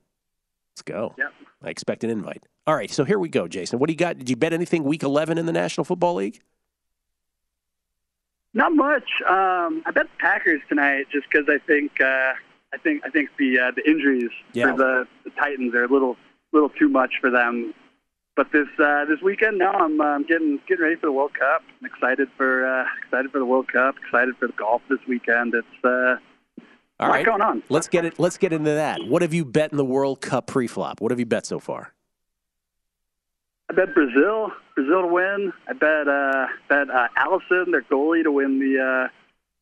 [0.75, 1.15] Let's go.
[1.17, 1.33] Yep.
[1.63, 2.45] I expect an invite.
[2.67, 2.91] All right.
[2.91, 3.79] So here we go, Jason.
[3.79, 4.17] What do you got?
[4.17, 6.41] Did you bet anything week 11 in the National Football League?
[8.53, 9.09] Not much.
[9.25, 12.33] Um, I bet the Packers tonight, just because I think uh,
[12.73, 14.71] I think I think the uh, the injuries Yeah.
[14.71, 16.17] for the, the Titans are a little
[16.51, 17.73] little too much for them.
[18.35, 21.63] But this uh, this weekend, now I'm um, getting getting ready for the World Cup.
[21.79, 23.95] I'm excited for uh, excited for the World Cup.
[23.97, 25.53] Excited for the golf this weekend.
[25.53, 26.17] It's uh,
[26.99, 27.25] All right.
[27.25, 27.61] going on.
[27.69, 28.19] Let's get it.
[28.19, 28.99] Let's get into that.
[29.05, 31.01] What have you bet in the World Cup pre-flop?
[31.01, 31.93] What have you bet so far?
[33.69, 35.51] I bet Brazil, Brazil to win.
[35.67, 39.09] I bet uh, bet uh, Alisson, their goalie, to win the uh,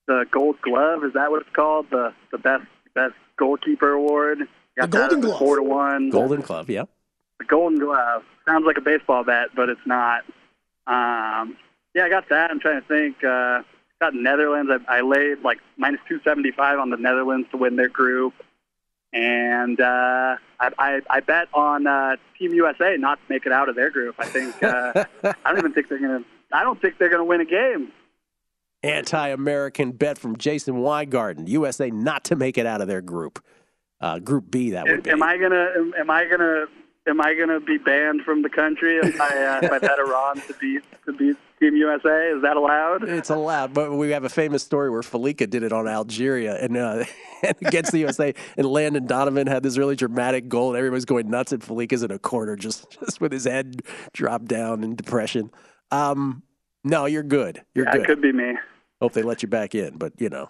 [0.08, 1.04] the Gold Glove.
[1.06, 1.90] Is that what it's called?
[1.90, 4.40] The the best best goalkeeper award.
[4.78, 5.40] Got The Golden Glove.
[5.40, 6.10] Four to one.
[6.10, 6.70] Golden Glove.
[6.70, 6.84] Yeah.
[7.40, 10.24] The Golden Glove sounds like a baseball bat, but it's not.
[10.86, 11.58] Um,
[11.96, 12.52] yeah, I got that.
[12.52, 13.24] I'm trying to think.
[13.24, 13.62] Uh,
[14.04, 14.72] got Netherlands.
[14.88, 18.34] I, I laid like minus 275 on the Netherlands to win their group,
[19.14, 23.70] and uh, I, I, I bet on uh, Team USA not to make it out
[23.70, 24.16] of their group.
[24.20, 24.62] I think.
[24.62, 26.24] Uh, I don't even think they're gonna.
[26.52, 27.92] I don't think they're gonna win a game.
[28.84, 31.48] Anti-American bet from Jason Weingarten.
[31.48, 33.42] USA not to make it out of their group.
[34.02, 35.12] Uh, group B, that would be.
[35.12, 35.70] Am I gonna?
[35.78, 36.66] Am, am I gonna?
[37.08, 40.42] Am I gonna be banned from the country if I, uh, if I bet Iran
[40.42, 42.32] to beat to beat Team USA?
[42.36, 43.08] Is that allowed?
[43.08, 46.76] It's allowed, but we have a famous story where Felica did it on Algeria and,
[46.76, 47.06] uh,
[47.44, 51.30] and against the USA, and Landon Donovan had this really dramatic goal, and everybody's going
[51.30, 53.82] nuts, and Felica's in a corner just, just with his head
[54.14, 55.52] dropped down in depression.
[55.92, 56.44] Um,
[56.84, 57.64] no, you're good.
[57.74, 58.02] You're Yeah, good.
[58.02, 58.54] it could be me.
[59.02, 60.50] Hope they let you back in, but you know,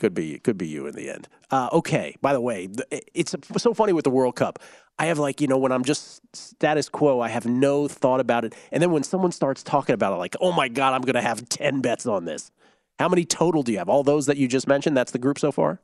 [0.00, 1.28] could be could be you in the end.
[1.50, 2.16] Uh, okay.
[2.20, 2.68] By the way,
[3.14, 4.58] it's so funny with the World Cup.
[4.98, 8.44] I have like you know when I'm just status quo, I have no thought about
[8.44, 11.14] it, and then when someone starts talking about it, like, oh my god, I'm going
[11.14, 12.50] to have ten bets on this.
[12.98, 13.88] How many total do you have?
[13.88, 14.96] All those that you just mentioned.
[14.96, 15.78] That's the group so far.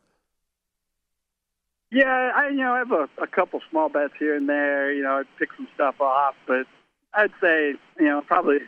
[1.93, 4.93] Yeah, I you know I have a, a couple small bets here and there.
[4.93, 6.67] You know, I pick some stuff off, but
[7.15, 8.59] I'd say you know probably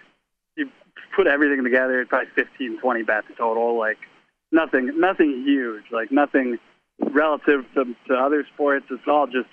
[0.56, 0.70] you
[1.16, 3.78] put everything together, it's probably 15, 20 bets total.
[3.78, 3.98] Like
[4.52, 5.84] nothing, nothing huge.
[5.90, 6.58] Like nothing
[6.98, 8.86] relative to to other sports.
[8.90, 9.48] It's all just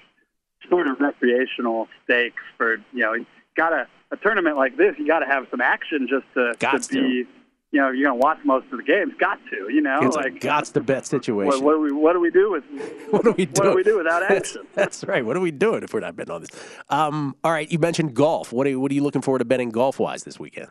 [0.69, 3.15] sort of recreational stakes for you know.
[3.55, 6.79] Got to a tournament like this, you got to have some action just to, to
[6.79, 6.93] to.
[6.93, 7.27] be.
[7.71, 9.13] You know, you're gonna watch most of the games.
[9.19, 11.45] Got to, you know, it's like gots to bet situation.
[11.45, 12.63] what, what do we what do we do with
[13.09, 13.51] What do we do?
[13.61, 14.65] what do we do without action?
[14.75, 15.25] That's right.
[15.25, 16.51] What are we doing if we're not betting on this?
[16.89, 18.53] Um, all right, you mentioned golf.
[18.53, 20.69] What are you, what are you looking forward to betting golf wise this weekend?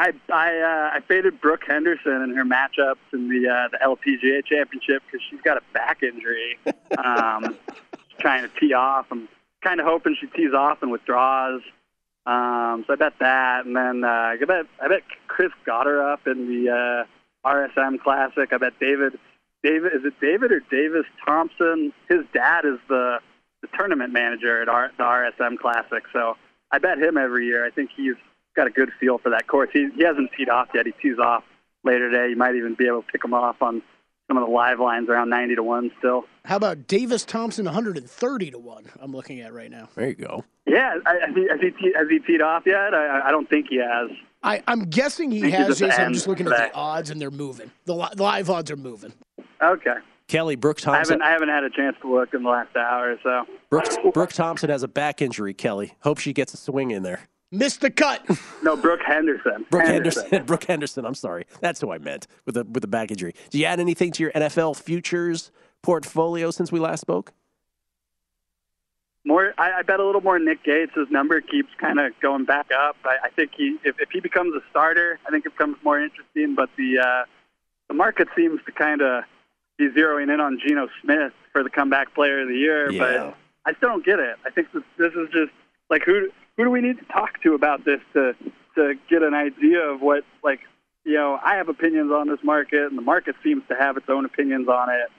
[0.00, 4.44] I I uh, I faded Brooke Henderson in her matchups in the uh, the LPGA
[4.46, 6.58] Championship because she's got a back injury.
[6.96, 7.58] Um,
[8.18, 9.06] trying to tee off.
[9.10, 9.28] I'm
[9.62, 11.60] kind of hoping she tees off and withdraws.
[12.24, 16.48] Um, so I bet that, and then uh, I bet I bet Chris Gotterup in
[16.48, 17.06] the
[17.44, 18.54] uh, RSM Classic.
[18.54, 19.18] I bet David
[19.62, 21.92] David is it David or Davis Thompson?
[22.08, 23.18] His dad is the
[23.60, 26.04] the tournament manager at R, the RSM Classic.
[26.10, 26.38] So
[26.70, 27.66] I bet him every year.
[27.66, 28.16] I think he's
[28.60, 29.70] got a good feel for that course.
[29.72, 30.84] He he hasn't teed off yet.
[30.86, 31.44] He tees off
[31.82, 32.28] later today.
[32.28, 33.82] You might even be able to pick him off on
[34.28, 36.24] some of the live lines around 90 to 1 still.
[36.44, 38.84] How about Davis Thompson 130 to 1?
[39.00, 39.88] I'm looking at right now.
[39.96, 40.44] There you go.
[40.66, 42.94] Yeah, has he, has he, te- has he teed off yet?
[42.94, 44.08] I, I don't think he has.
[44.44, 46.00] I, I'm guessing he has, he's Jason.
[46.00, 46.64] I'm just looking today.
[46.64, 47.72] at the odds, and they're moving.
[47.86, 49.12] The, li- the live odds are moving.
[49.60, 49.96] Okay.
[50.28, 51.14] Kelly Brooks I Thompson.
[51.14, 53.46] haven't I haven't had a chance to look in the last hour or so.
[53.68, 55.54] Brooks, Brooke Thompson has a back injury.
[55.54, 57.28] Kelly, hope she gets a swing in there.
[57.52, 58.24] Missed the cut.
[58.62, 59.64] No, Brooke Henderson.
[59.70, 60.44] Brooke Henderson.
[60.44, 61.06] Brooke Henderson.
[61.06, 61.46] I'm sorry.
[61.60, 63.34] That's who I meant with the with the back injury.
[63.48, 67.32] Do you add anything to your NFL futures portfolio since we last spoke?
[69.24, 70.38] More, I, I bet a little more.
[70.38, 72.96] Nick Gates' his number keeps kind of going back up.
[73.04, 75.98] I, I think he, if, if he becomes a starter, I think it becomes more
[75.98, 76.54] interesting.
[76.54, 77.24] But the uh,
[77.88, 79.24] the market seems to kind of
[79.78, 82.90] be zeroing in on Geno Smith for the comeback player of the year.
[82.90, 82.98] Yeah.
[82.98, 84.36] But I still don't get it.
[84.44, 85.52] I think this, this is just
[85.88, 88.34] like who who do we need to talk to about this to
[88.76, 90.60] to get an idea of what like
[91.04, 94.06] you know I have opinions on this market and the market seems to have its
[94.08, 95.10] own opinions on it.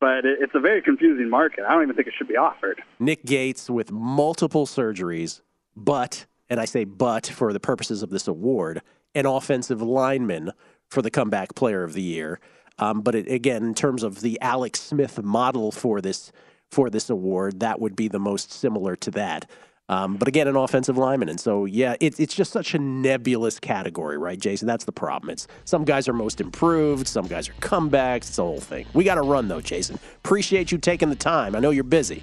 [0.00, 1.64] But it, it's a very confusing market.
[1.64, 2.82] I don't even think it should be offered.
[2.98, 5.42] Nick Gates with multiple surgeries,
[5.76, 8.82] but, and I say but for the purposes of this award,
[9.14, 10.50] an offensive lineman
[10.90, 12.40] for the comeback player of the year.
[12.78, 16.32] Um, but it, again, in terms of the Alex Smith model for this
[16.70, 19.48] for this award, that would be the most similar to that.
[19.88, 23.58] Um, but again, an offensive lineman, and so yeah, it, it's just such a nebulous
[23.58, 24.66] category, right, Jason?
[24.66, 25.30] That's the problem.
[25.30, 28.18] It's some guys are most improved, some guys are comebacks.
[28.18, 28.86] It's the whole thing.
[28.94, 29.98] We got to run though, Jason.
[30.24, 31.56] Appreciate you taking the time.
[31.56, 32.22] I know you're busy.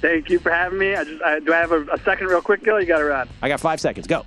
[0.00, 0.94] Thank you for having me.
[0.94, 2.78] I just I, do I have a, a second, real quick, Gill?
[2.78, 3.28] You got to run.
[3.40, 4.06] I got five seconds.
[4.06, 4.26] Go.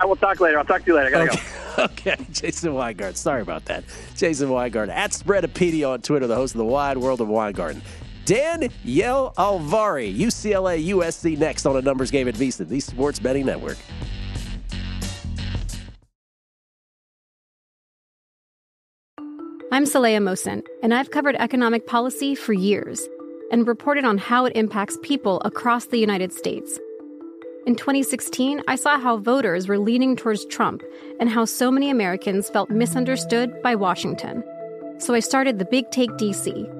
[0.00, 0.58] I will talk later.
[0.58, 1.16] I'll talk to you later.
[1.16, 1.36] I gotta
[1.76, 1.84] go.
[1.84, 3.16] Okay, Jason Weingart.
[3.16, 3.84] Sorry about that.
[4.16, 7.82] Jason Weingart at Spreadapedia on Twitter, the host of the Wide World of Weingarten.
[8.24, 13.46] Dan Yel Alvari, UCLA USC next on a numbers game at VSiN, the Sports Betting
[13.46, 13.78] Network.
[19.72, 23.08] I'm Saleha Mohsin, and I've covered economic policy for years
[23.52, 26.78] and reported on how it impacts people across the United States.
[27.66, 30.82] In 2016, I saw how voters were leaning towards Trump
[31.20, 34.42] and how so many Americans felt misunderstood by Washington.
[34.98, 36.79] So I started the Big Take DC.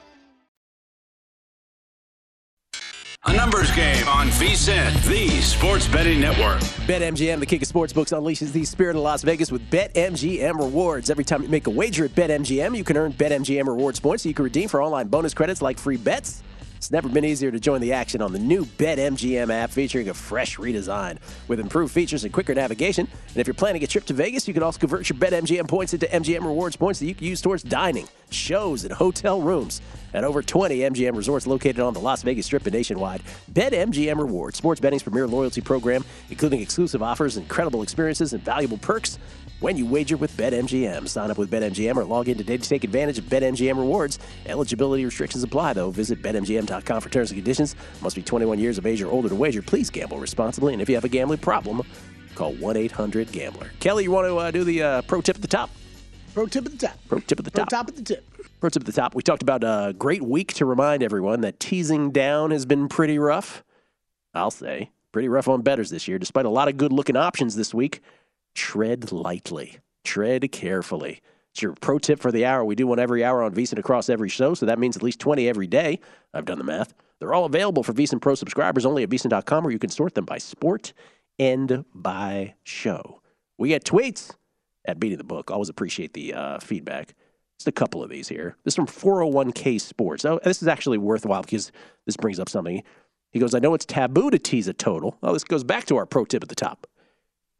[3.25, 6.59] A numbers game on VSiN, the Sports Betting Network.
[6.87, 11.11] BetMGM, the king of sportsbooks, unleashes the spirit of Las Vegas with BetMGM rewards.
[11.11, 14.29] Every time you make a wager at BetMGM, you can earn BetMGM rewards points so
[14.29, 16.41] you can redeem for online bonus credits like free bets.
[16.81, 20.15] It's never been easier to join the action on the new BetMGM app featuring a
[20.15, 21.17] fresh redesign
[21.47, 23.07] with improved features and quicker navigation.
[23.27, 25.93] And if you're planning a trip to Vegas, you can also convert your BetMGM points
[25.93, 29.79] into MGM rewards points that you can use towards dining, shows, and hotel rooms
[30.15, 33.21] at over 20 MGM resorts located on the Las Vegas Strip and nationwide.
[33.53, 39.19] BetMGM Rewards, sports betting's premier loyalty program, including exclusive offers, incredible experiences, and valuable perks
[39.61, 41.07] when you wager with BetMGM.
[41.07, 44.19] Sign up with BetMGM or log in today to take advantage of BetMGM rewards.
[44.45, 45.91] Eligibility restrictions apply, though.
[45.91, 47.75] Visit BetMGM.com for terms and conditions.
[48.01, 49.61] Must be 21 years of age or older to wager.
[49.61, 51.81] Please gamble responsibly, and if you have a gambling problem,
[52.35, 53.71] Call 1 800 Gambler.
[53.79, 55.69] Kelly, you want to uh, do the uh, pro tip at the top?
[56.33, 56.97] Pro tip at the top.
[57.07, 57.69] Pro tip at the top.
[57.69, 57.89] Pro top.
[57.89, 58.25] at the tip.
[58.59, 59.15] Pro tip at the top.
[59.15, 63.19] We talked about a great week to remind everyone that teasing down has been pretty
[63.19, 63.63] rough.
[64.33, 67.55] I'll say pretty rough on betters this year, despite a lot of good looking options
[67.55, 68.01] this week.
[68.55, 71.21] Tread lightly, tread carefully.
[71.51, 72.63] It's your pro tip for the hour.
[72.63, 75.19] We do one every hour on VSiN across every show, so that means at least
[75.19, 75.99] 20 every day.
[76.33, 76.93] I've done the math.
[77.19, 80.25] They're all available for VSiN Pro subscribers only at VSiN.com, where you can sort them
[80.25, 80.93] by sport
[81.37, 83.21] and by show.
[83.57, 84.31] We get tweets
[84.85, 85.51] at Beating the Book.
[85.51, 87.13] Always appreciate the uh, feedback.
[87.59, 88.55] Just a couple of these here.
[88.63, 90.25] This is from 401k Sports.
[90.25, 91.71] Oh, this is actually worthwhile because
[92.05, 92.81] this brings up something.
[93.31, 95.17] He goes, I know it's taboo to tease a total.
[95.21, 96.87] Oh, this goes back to our pro tip at the top.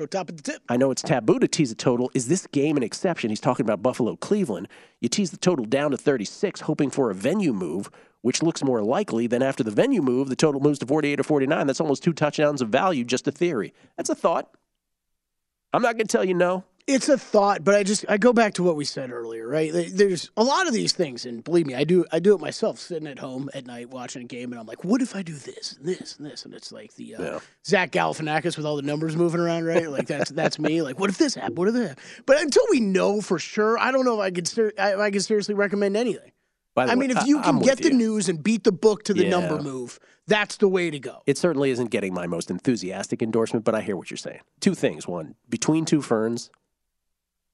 [0.07, 0.61] Top at the tip.
[0.69, 2.09] I know it's taboo to tease a total.
[2.13, 3.29] Is this game an exception?
[3.29, 4.67] He's talking about Buffalo Cleveland.
[4.99, 7.89] You tease the total down to 36, hoping for a venue move,
[8.21, 11.23] which looks more likely than after the venue move, the total moves to 48 or
[11.23, 11.67] 49.
[11.67, 13.73] That's almost two touchdowns of value, just a theory.
[13.97, 14.49] That's a thought.
[15.73, 16.63] I'm not going to tell you no.
[16.87, 19.71] It's a thought, but I just I go back to what we said earlier, right?
[19.73, 22.79] There's a lot of these things, and believe me, I do I do it myself,
[22.79, 25.33] sitting at home at night watching a game, and I'm like, what if I do
[25.33, 28.81] this and this and this, and it's like the uh, Zach Galifianakis with all the
[28.81, 29.89] numbers moving around, right?
[29.89, 30.81] Like that's that's me.
[30.81, 31.57] Like, what if this happened?
[31.57, 31.99] What if that?
[32.25, 35.11] But until we know for sure, I don't know if I could ser- if I
[35.11, 36.31] could seriously recommend anything.
[36.73, 37.95] By the I way, mean, if I- you can get the you.
[37.97, 39.29] news and beat the book to the Yeah.
[39.29, 41.21] number move, that's the way to go.
[41.27, 44.39] It certainly isn't getting my most enthusiastic endorsement, but I hear what you're saying.
[44.61, 45.05] Two things.
[45.05, 46.49] One, between two ferns,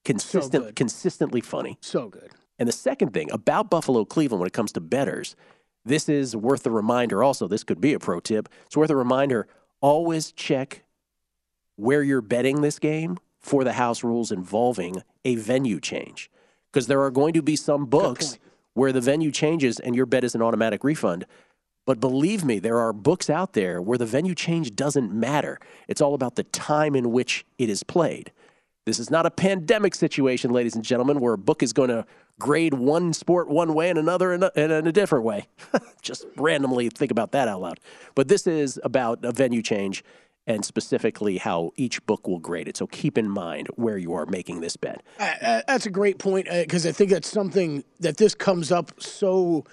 [0.08, 0.76] consistent, good.
[0.76, 1.78] consistently funny.
[1.82, 2.32] So good.
[2.58, 5.36] And the second thing about Buffalo Cleveland when it comes to betters,
[5.86, 7.48] this is worth a reminder also.
[7.48, 8.50] This could be a pro tip.
[8.66, 9.48] It's worth a reminder.
[9.82, 10.84] Always check
[11.76, 16.32] where you're betting this game for the house rules involving a venue change.
[16.72, 18.40] Because there are going to be some books
[18.74, 21.26] where the venue changes and your bet is an automatic refund.
[21.86, 25.60] But believe me, there are books out there where the venue change doesn't matter.
[25.88, 28.32] It's all about the time in which it is played.
[28.88, 32.06] This is not a pandemic situation, ladies and gentlemen, where a book is going to
[32.40, 35.50] grade one sport one way and another in a, in a different way.
[36.02, 37.82] Just randomly think about that out loud.
[38.16, 40.06] But this is about a venue change
[40.48, 42.78] and specifically how each book will grade it.
[42.78, 45.04] So keep in mind where you are making this bet.
[45.20, 48.94] Uh, uh, that's a great point because I think that's something that this comes up
[49.02, 49.66] so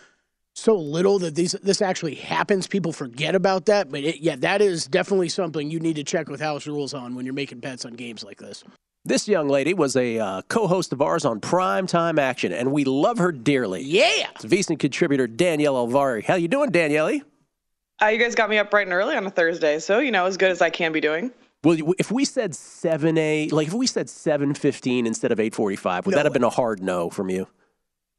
[0.57, 2.67] so little that these this actually happens.
[2.67, 6.29] People forget about that, but it, yeah, that is definitely something you need to check
[6.29, 8.65] with house rules on when you're making bets on games like this.
[9.07, 12.85] This young lady was a uh, co-host of ours on Prime Time Action, and we
[12.85, 13.83] love her dearly.
[13.83, 16.25] Yeah, it's VSiN contributor Danielle Alvari.
[16.25, 17.21] How you doing, Danielle?
[18.01, 20.25] Uh, you guys got me up bright and early on a Thursday, so you know
[20.25, 21.31] as good as I can be doing.
[21.63, 25.55] Well, if we said seven a, like if we said seven fifteen instead of eight
[25.55, 27.47] forty-five, would No that have been a hard no from you?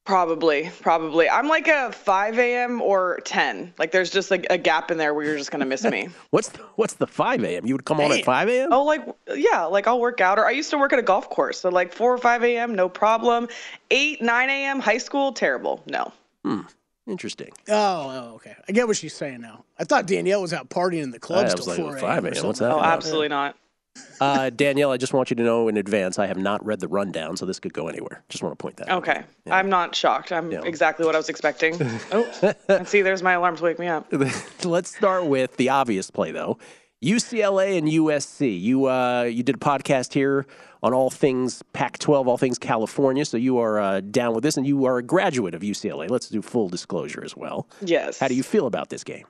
[0.05, 1.27] Probably, probably.
[1.27, 2.79] I'm like a 5 a.m.
[2.79, 3.73] or 10.
[3.79, 6.09] Like there's just like a gap in there where you're just gonna miss me.
[6.29, 7.65] What's the, what's the five a.m.
[7.65, 8.71] You would come on at five a.m.
[8.71, 9.03] Oh, like
[9.33, 10.37] yeah, like I'll work out.
[10.37, 12.75] Or I used to work at a golf course, so like 4 or 5 a.m.
[12.75, 13.47] no problem.
[13.89, 14.79] 8, 9 a.m.
[14.79, 15.81] high school terrible.
[15.87, 16.13] No.
[16.43, 16.61] Hmm.
[17.07, 17.51] Interesting.
[17.69, 17.73] Oh,
[18.31, 18.55] oh, okay.
[18.67, 19.63] I get what she's saying now.
[19.79, 22.25] I thought Danielle was out partying in the clubs I was till like, 4 5
[22.25, 22.25] a.m.
[22.25, 22.85] or a.m., what's that Oh, about?
[22.97, 23.55] absolutely not.
[24.21, 26.87] Uh, Danielle, I just want you to know in advance, I have not read the
[26.87, 28.23] rundown, so this could go anywhere.
[28.29, 28.89] Just want to point that.
[28.89, 28.99] out.
[28.99, 29.23] Okay.
[29.49, 30.31] I'm not shocked.
[30.31, 30.61] I'm Yeah.
[30.63, 31.75] exactly what I was expecting.
[32.11, 34.07] oh, and see, there's my alarm to wake me up.
[34.63, 36.57] Let's start with the obvious play, though.
[37.03, 38.59] UCLA and USC.
[38.59, 40.45] You uh, you did a podcast here
[40.81, 43.25] on all things Pac-12, all things California.
[43.25, 46.09] So you are uh, down with this, and you are a graduate of UCLA.
[46.09, 47.67] Let's do full disclosure as well.
[47.81, 48.19] Yes.
[48.19, 49.25] How do you feel about this game?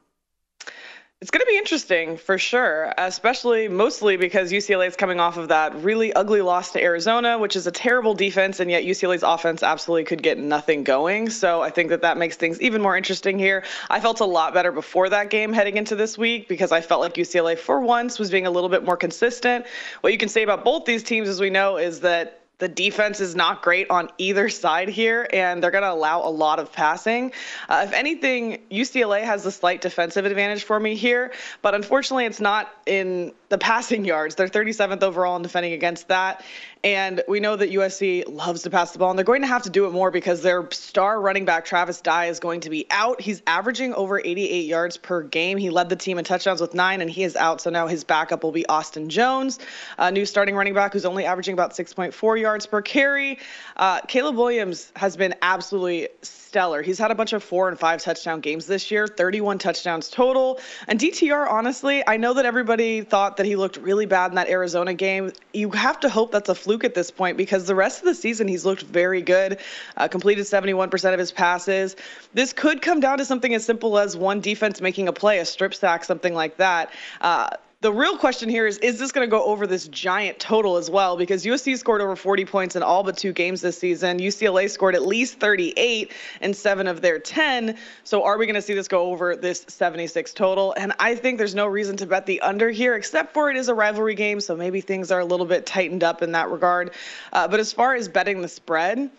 [1.22, 5.48] It's going to be interesting for sure, especially mostly because UCLA is coming off of
[5.48, 9.64] that really ugly loss to Arizona, which is a terrible defense, and yet UCLA's offense
[9.64, 11.32] absolutely could get nothing going.
[11.32, 13.64] So I think that that makes things even more interesting here.
[13.90, 17.02] I felt a lot better before that game heading into this week because I felt
[17.02, 19.66] like UCLA for once was being a little bit more consistent.
[20.02, 23.20] What you can say about both these teams, as we know, is that the defense
[23.20, 26.72] is not great on either side here, and they're going to allow a lot of
[26.72, 27.32] passing.
[27.68, 32.40] Uh, if anything, UCLA has a slight defensive advantage for me here, but unfortunately, it's
[32.40, 34.36] not in the passing yards.
[34.36, 36.44] They're 37th overall in defending against that.
[36.86, 39.64] And we know that USC loves to pass the ball, and they're going to have
[39.64, 42.86] to do it more because their star running back, Travis Dye, is going to be
[42.92, 43.20] out.
[43.20, 45.58] He's averaging over 88 yards per game.
[45.58, 47.60] He led the team in touchdowns with nine, and he is out.
[47.60, 49.58] So now his backup will be Austin Jones,
[49.98, 53.40] a new starting running back who's only averaging about 6.4 yards per carry.
[53.76, 56.84] Uh, Caleb Williams has been absolutely stellar.
[56.84, 60.60] He's had a bunch of four and five touchdown games this year, 31 touchdowns total.
[60.88, 64.50] And DTR, honestly, I know that everybody thought that he looked really bad in that
[64.50, 65.32] Arizona game.
[65.52, 68.16] You have to hope that's a fluke at this point because the rest of the
[68.16, 69.60] season he's looked very good,
[69.98, 71.96] uh, completed 71% of his passes.
[72.34, 75.46] This could come down to something as simple as one defense making a play, a
[75.46, 76.92] strip sack, something like that.
[77.22, 77.50] Uh,
[77.86, 80.90] the real question here is is this going to go over this giant total as
[80.90, 81.16] well?
[81.18, 84.18] Because USC scored over 40 points in all but two games this season.
[84.18, 86.12] UCLA scored at least 38
[86.42, 87.78] in seven of their 10.
[88.04, 90.74] So are we going to see this go over this 76 total?
[90.76, 93.68] And I think there's no reason to bet the under here, except for it is
[93.68, 94.40] a rivalry game.
[94.40, 96.90] So maybe things are a little bit tightened up in that regard.
[97.32, 99.12] Uh, but as far as betting the spread,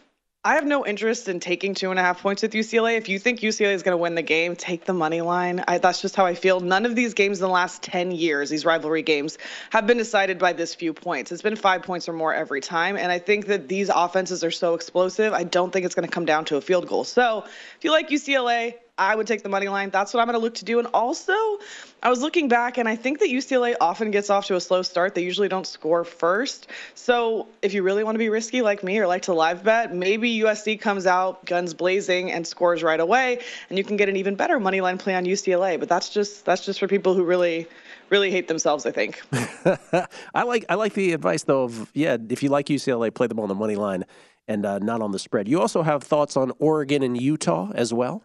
[0.46, 2.96] I have no interest in taking two and a half points with UCLA.
[2.96, 5.64] If you think UCLA is going to win the game, take the money line.
[5.66, 6.60] I, that's just how I feel.
[6.60, 9.38] None of these games in the last 10 years, these rivalry games,
[9.70, 11.32] have been decided by this few points.
[11.32, 12.96] It's been five points or more every time.
[12.96, 16.14] And I think that these offenses are so explosive, I don't think it's going to
[16.14, 17.02] come down to a field goal.
[17.02, 19.90] So if you like UCLA, I would take the money line.
[19.90, 20.78] That's what I'm going to look to do.
[20.78, 21.34] And also,
[22.02, 24.80] I was looking back, and I think that UCLA often gets off to a slow
[24.80, 25.14] start.
[25.14, 26.68] They usually don't score first.
[26.94, 29.94] So if you really want to be risky like me or like to live bet,
[29.94, 34.16] maybe USC comes out guns blazing and scores right away, and you can get an
[34.16, 35.78] even better money line play on UCLA.
[35.78, 37.66] But that's just that's just for people who really
[38.08, 38.86] really hate themselves.
[38.86, 39.20] I think.
[40.34, 43.40] I like I like the advice though of yeah, if you like UCLA, play them
[43.40, 44.04] on the money line
[44.48, 45.48] and uh, not on the spread.
[45.48, 48.22] You also have thoughts on Oregon and Utah as well.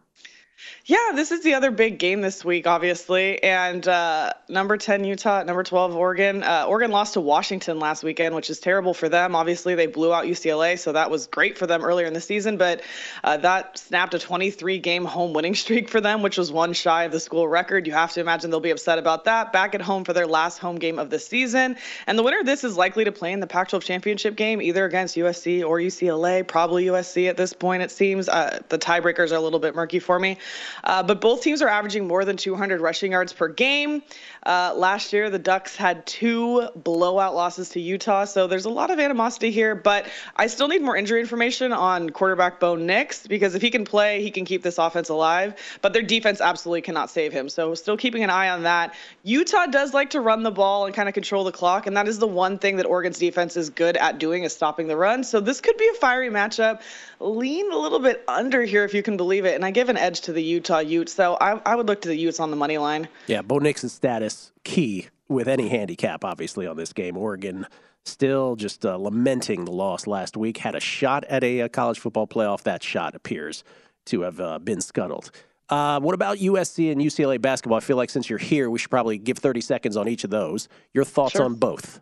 [0.85, 3.41] Yeah, this is the other big game this week, obviously.
[3.43, 6.43] And uh, number 10, Utah, number 12, Oregon.
[6.43, 9.35] Uh, Oregon lost to Washington last weekend, which is terrible for them.
[9.35, 12.57] Obviously, they blew out UCLA, so that was great for them earlier in the season.
[12.57, 12.81] But
[13.23, 17.03] uh, that snapped a 23 game home winning streak for them, which was one shy
[17.03, 17.85] of the school record.
[17.85, 19.53] You have to imagine they'll be upset about that.
[19.53, 21.77] Back at home for their last home game of the season.
[22.07, 24.61] And the winner of this is likely to play in the Pac 12 championship game,
[24.61, 28.27] either against USC or UCLA, probably USC at this point, it seems.
[28.27, 30.37] Uh, the tiebreakers are a little bit murky for me.
[30.83, 34.01] Uh, but both teams are averaging more than 200 rushing yards per game.
[34.43, 38.89] Uh, last year, the Ducks had two blowout losses to Utah, so there's a lot
[38.89, 39.75] of animosity here.
[39.75, 43.85] But I still need more injury information on quarterback Bo Nix because if he can
[43.85, 45.53] play, he can keep this offense alive.
[45.81, 47.49] But their defense absolutely cannot save him.
[47.49, 48.95] So still keeping an eye on that.
[49.23, 52.07] Utah does like to run the ball and kind of control the clock, and that
[52.07, 55.23] is the one thing that Oregon's defense is good at doing is stopping the run.
[55.23, 56.81] So this could be a fiery matchup.
[57.19, 59.97] Lean a little bit under here if you can believe it, and I give an
[59.97, 61.13] edge to the Utah Utes.
[61.13, 63.07] So I, I would look to the Utes on the money line.
[63.27, 67.17] Yeah, Bo Nixon's status key with any handicap, obviously, on this game.
[67.17, 67.67] Oregon
[68.05, 70.57] still just uh, lamenting the loss last week.
[70.57, 72.63] Had a shot at a, a, college football playoff.
[72.63, 73.63] That shot appears
[74.05, 75.31] to have uh, been scuttled.
[75.69, 77.77] Uh, what about USC and UCLA basketball?
[77.77, 80.29] I feel like since you're here, we should probably give 30 seconds on each of
[80.29, 80.67] those.
[80.93, 81.45] Your thoughts sure.
[81.45, 82.01] on both?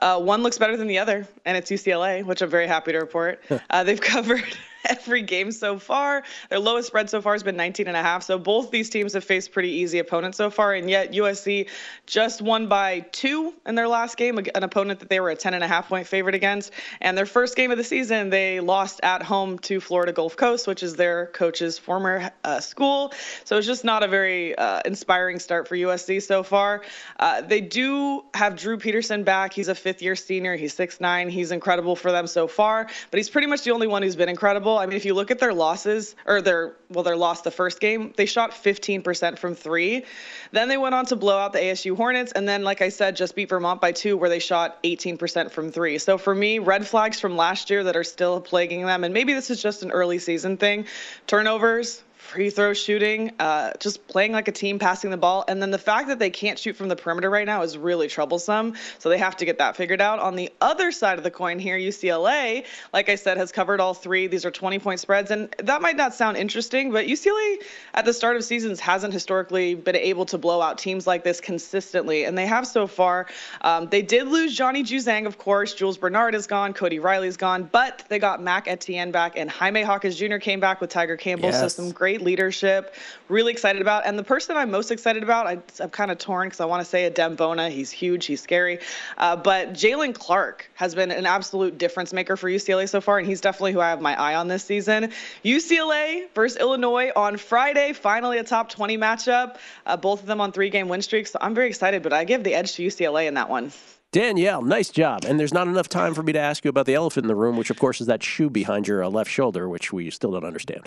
[0.00, 2.98] Uh, one looks better than the other, and it's UCLA, which I'm very happy to
[2.98, 3.42] report.
[3.70, 4.44] Uh, they've covered
[4.88, 6.22] every game so far.
[6.50, 8.22] Their lowest spread so far has been 19 and a half.
[8.22, 11.68] So both these teams have faced pretty easy opponents so far, and yet USC
[12.06, 15.54] just won by two in their last game, an opponent that they were a 10
[15.54, 16.72] and a half point favorite against.
[17.00, 20.66] And their first game of the season, they lost at home to Florida Gulf Coast,
[20.66, 23.12] which is their coach's former uh, school.
[23.44, 26.82] So it's just not a very uh, inspiring start for USC so far.
[27.18, 29.52] Uh, they do have Drew Peterson back.
[29.52, 30.56] He's a fifth year senior.
[30.56, 31.30] He's 6'9.
[31.30, 34.28] He's incredible for them so far, but he's pretty much the only one who's been
[34.28, 34.71] incredible.
[34.78, 37.80] I mean, if you look at their losses or their well, their loss the first
[37.80, 40.04] game, they shot 15% from three.
[40.52, 43.16] Then they went on to blow out the ASU Hornets, and then, like I said,
[43.16, 45.98] just beat Vermont by two, where they shot 18% from three.
[45.98, 49.32] So for me, red flags from last year that are still plaguing them, and maybe
[49.32, 50.86] this is just an early season thing.
[51.26, 55.44] Turnovers, free throw shooting, uh, just playing like a team, passing the ball.
[55.48, 58.08] And then the fact that they can't shoot from the perimeter right now is really
[58.08, 58.74] troublesome.
[58.98, 60.18] So they have to get that figured out.
[60.18, 63.92] On the other side of the coin here, UCLA, like I said, has covered all
[63.92, 64.28] three.
[64.28, 65.30] These are 20 point spreads.
[65.30, 67.56] And that might not sound interesting, but UCLA
[67.92, 71.40] at the start of seasons hasn't historically been able to blow out teams like this
[71.40, 72.24] consistently.
[72.24, 73.26] And they have so far.
[73.60, 75.74] Um, they did lose Johnny Juzang, of course.
[75.74, 76.72] Jules Bernard is gone.
[76.72, 77.68] Cody Riley's gone.
[77.70, 80.36] But they got Mac Etienne back, and Jaime Jaquez Jr.
[80.36, 81.50] came back with Tiger Campbell.
[81.50, 81.60] Yes.
[81.60, 82.94] So some great leadership.
[83.28, 84.06] Really excited about.
[84.06, 86.80] And the person I'm most excited about, I, am kind of torn because I want
[86.80, 87.70] to say Adem Bona.
[87.70, 88.26] He's huge.
[88.26, 88.78] He's scary.
[89.18, 93.26] Uh, but Jaylen Clark has been an absolute difference maker for UCLA so far, and
[93.26, 95.12] he's definitely who I have my eye on this season.
[95.44, 97.92] UCLA versus Illinois on Friday.
[97.92, 99.56] Finally, a top 20 matchup.
[99.86, 101.32] Uh, both of them on three-game win streaks.
[101.32, 103.72] So I'm very excited, but I give the edge to UCLA in that one.
[104.12, 105.24] Danielle, nice job.
[105.24, 107.34] And there's not enough time for me to ask you about the elephant in the
[107.34, 110.32] room, which, of course, is that shoe behind your uh, left shoulder, which we still
[110.32, 110.86] don't understand.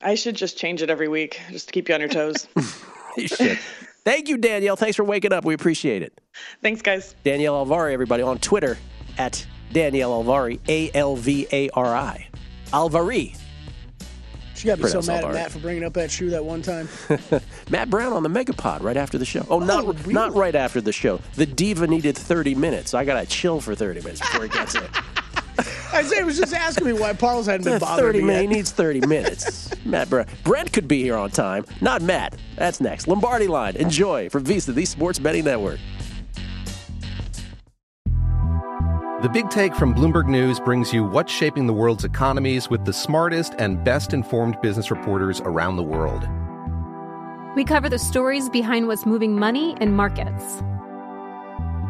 [0.00, 2.46] I should just change it every week just to keep you on your toes.
[3.16, 3.58] you should.
[4.04, 4.76] Thank you, Danielle.
[4.76, 5.44] Thanks for waking up.
[5.44, 6.20] We appreciate it.
[6.62, 7.14] Thanks, guys.
[7.24, 8.78] Danielle Alvari, everybody, on Twitter
[9.18, 12.28] at Danielle Alvari, A L V A R I.
[12.68, 13.36] Alvari.
[14.54, 16.88] She got me so mad at Matt for bringing up that shoe that one time.
[17.70, 19.46] Matt Brown on the Megapod right after the show.
[19.48, 20.14] Oh, oh not oh, really?
[20.14, 21.20] not right after the show.
[21.34, 22.92] The diva needed 30 minutes.
[22.92, 24.90] I got to chill for 30 minutes before he gets it.
[25.94, 28.42] Isaiah was just asking me why Paul's hadn't been bothering 30 me minutes.
[28.42, 28.50] yet.
[28.50, 29.70] He needs 30 minutes.
[29.84, 30.28] Matt Brent.
[30.44, 31.64] Brent could be here on time.
[31.80, 32.36] Not Matt.
[32.56, 33.08] That's next.
[33.08, 33.76] Lombardi line.
[33.76, 35.80] Enjoy from VSiN, the Sports Betting Network.
[39.20, 42.92] The Big Take from Bloomberg News brings you what's shaping the world's economies with the
[42.92, 46.28] smartest and best informed business reporters around the world.
[47.56, 50.62] We cover the stories behind what's moving money and markets.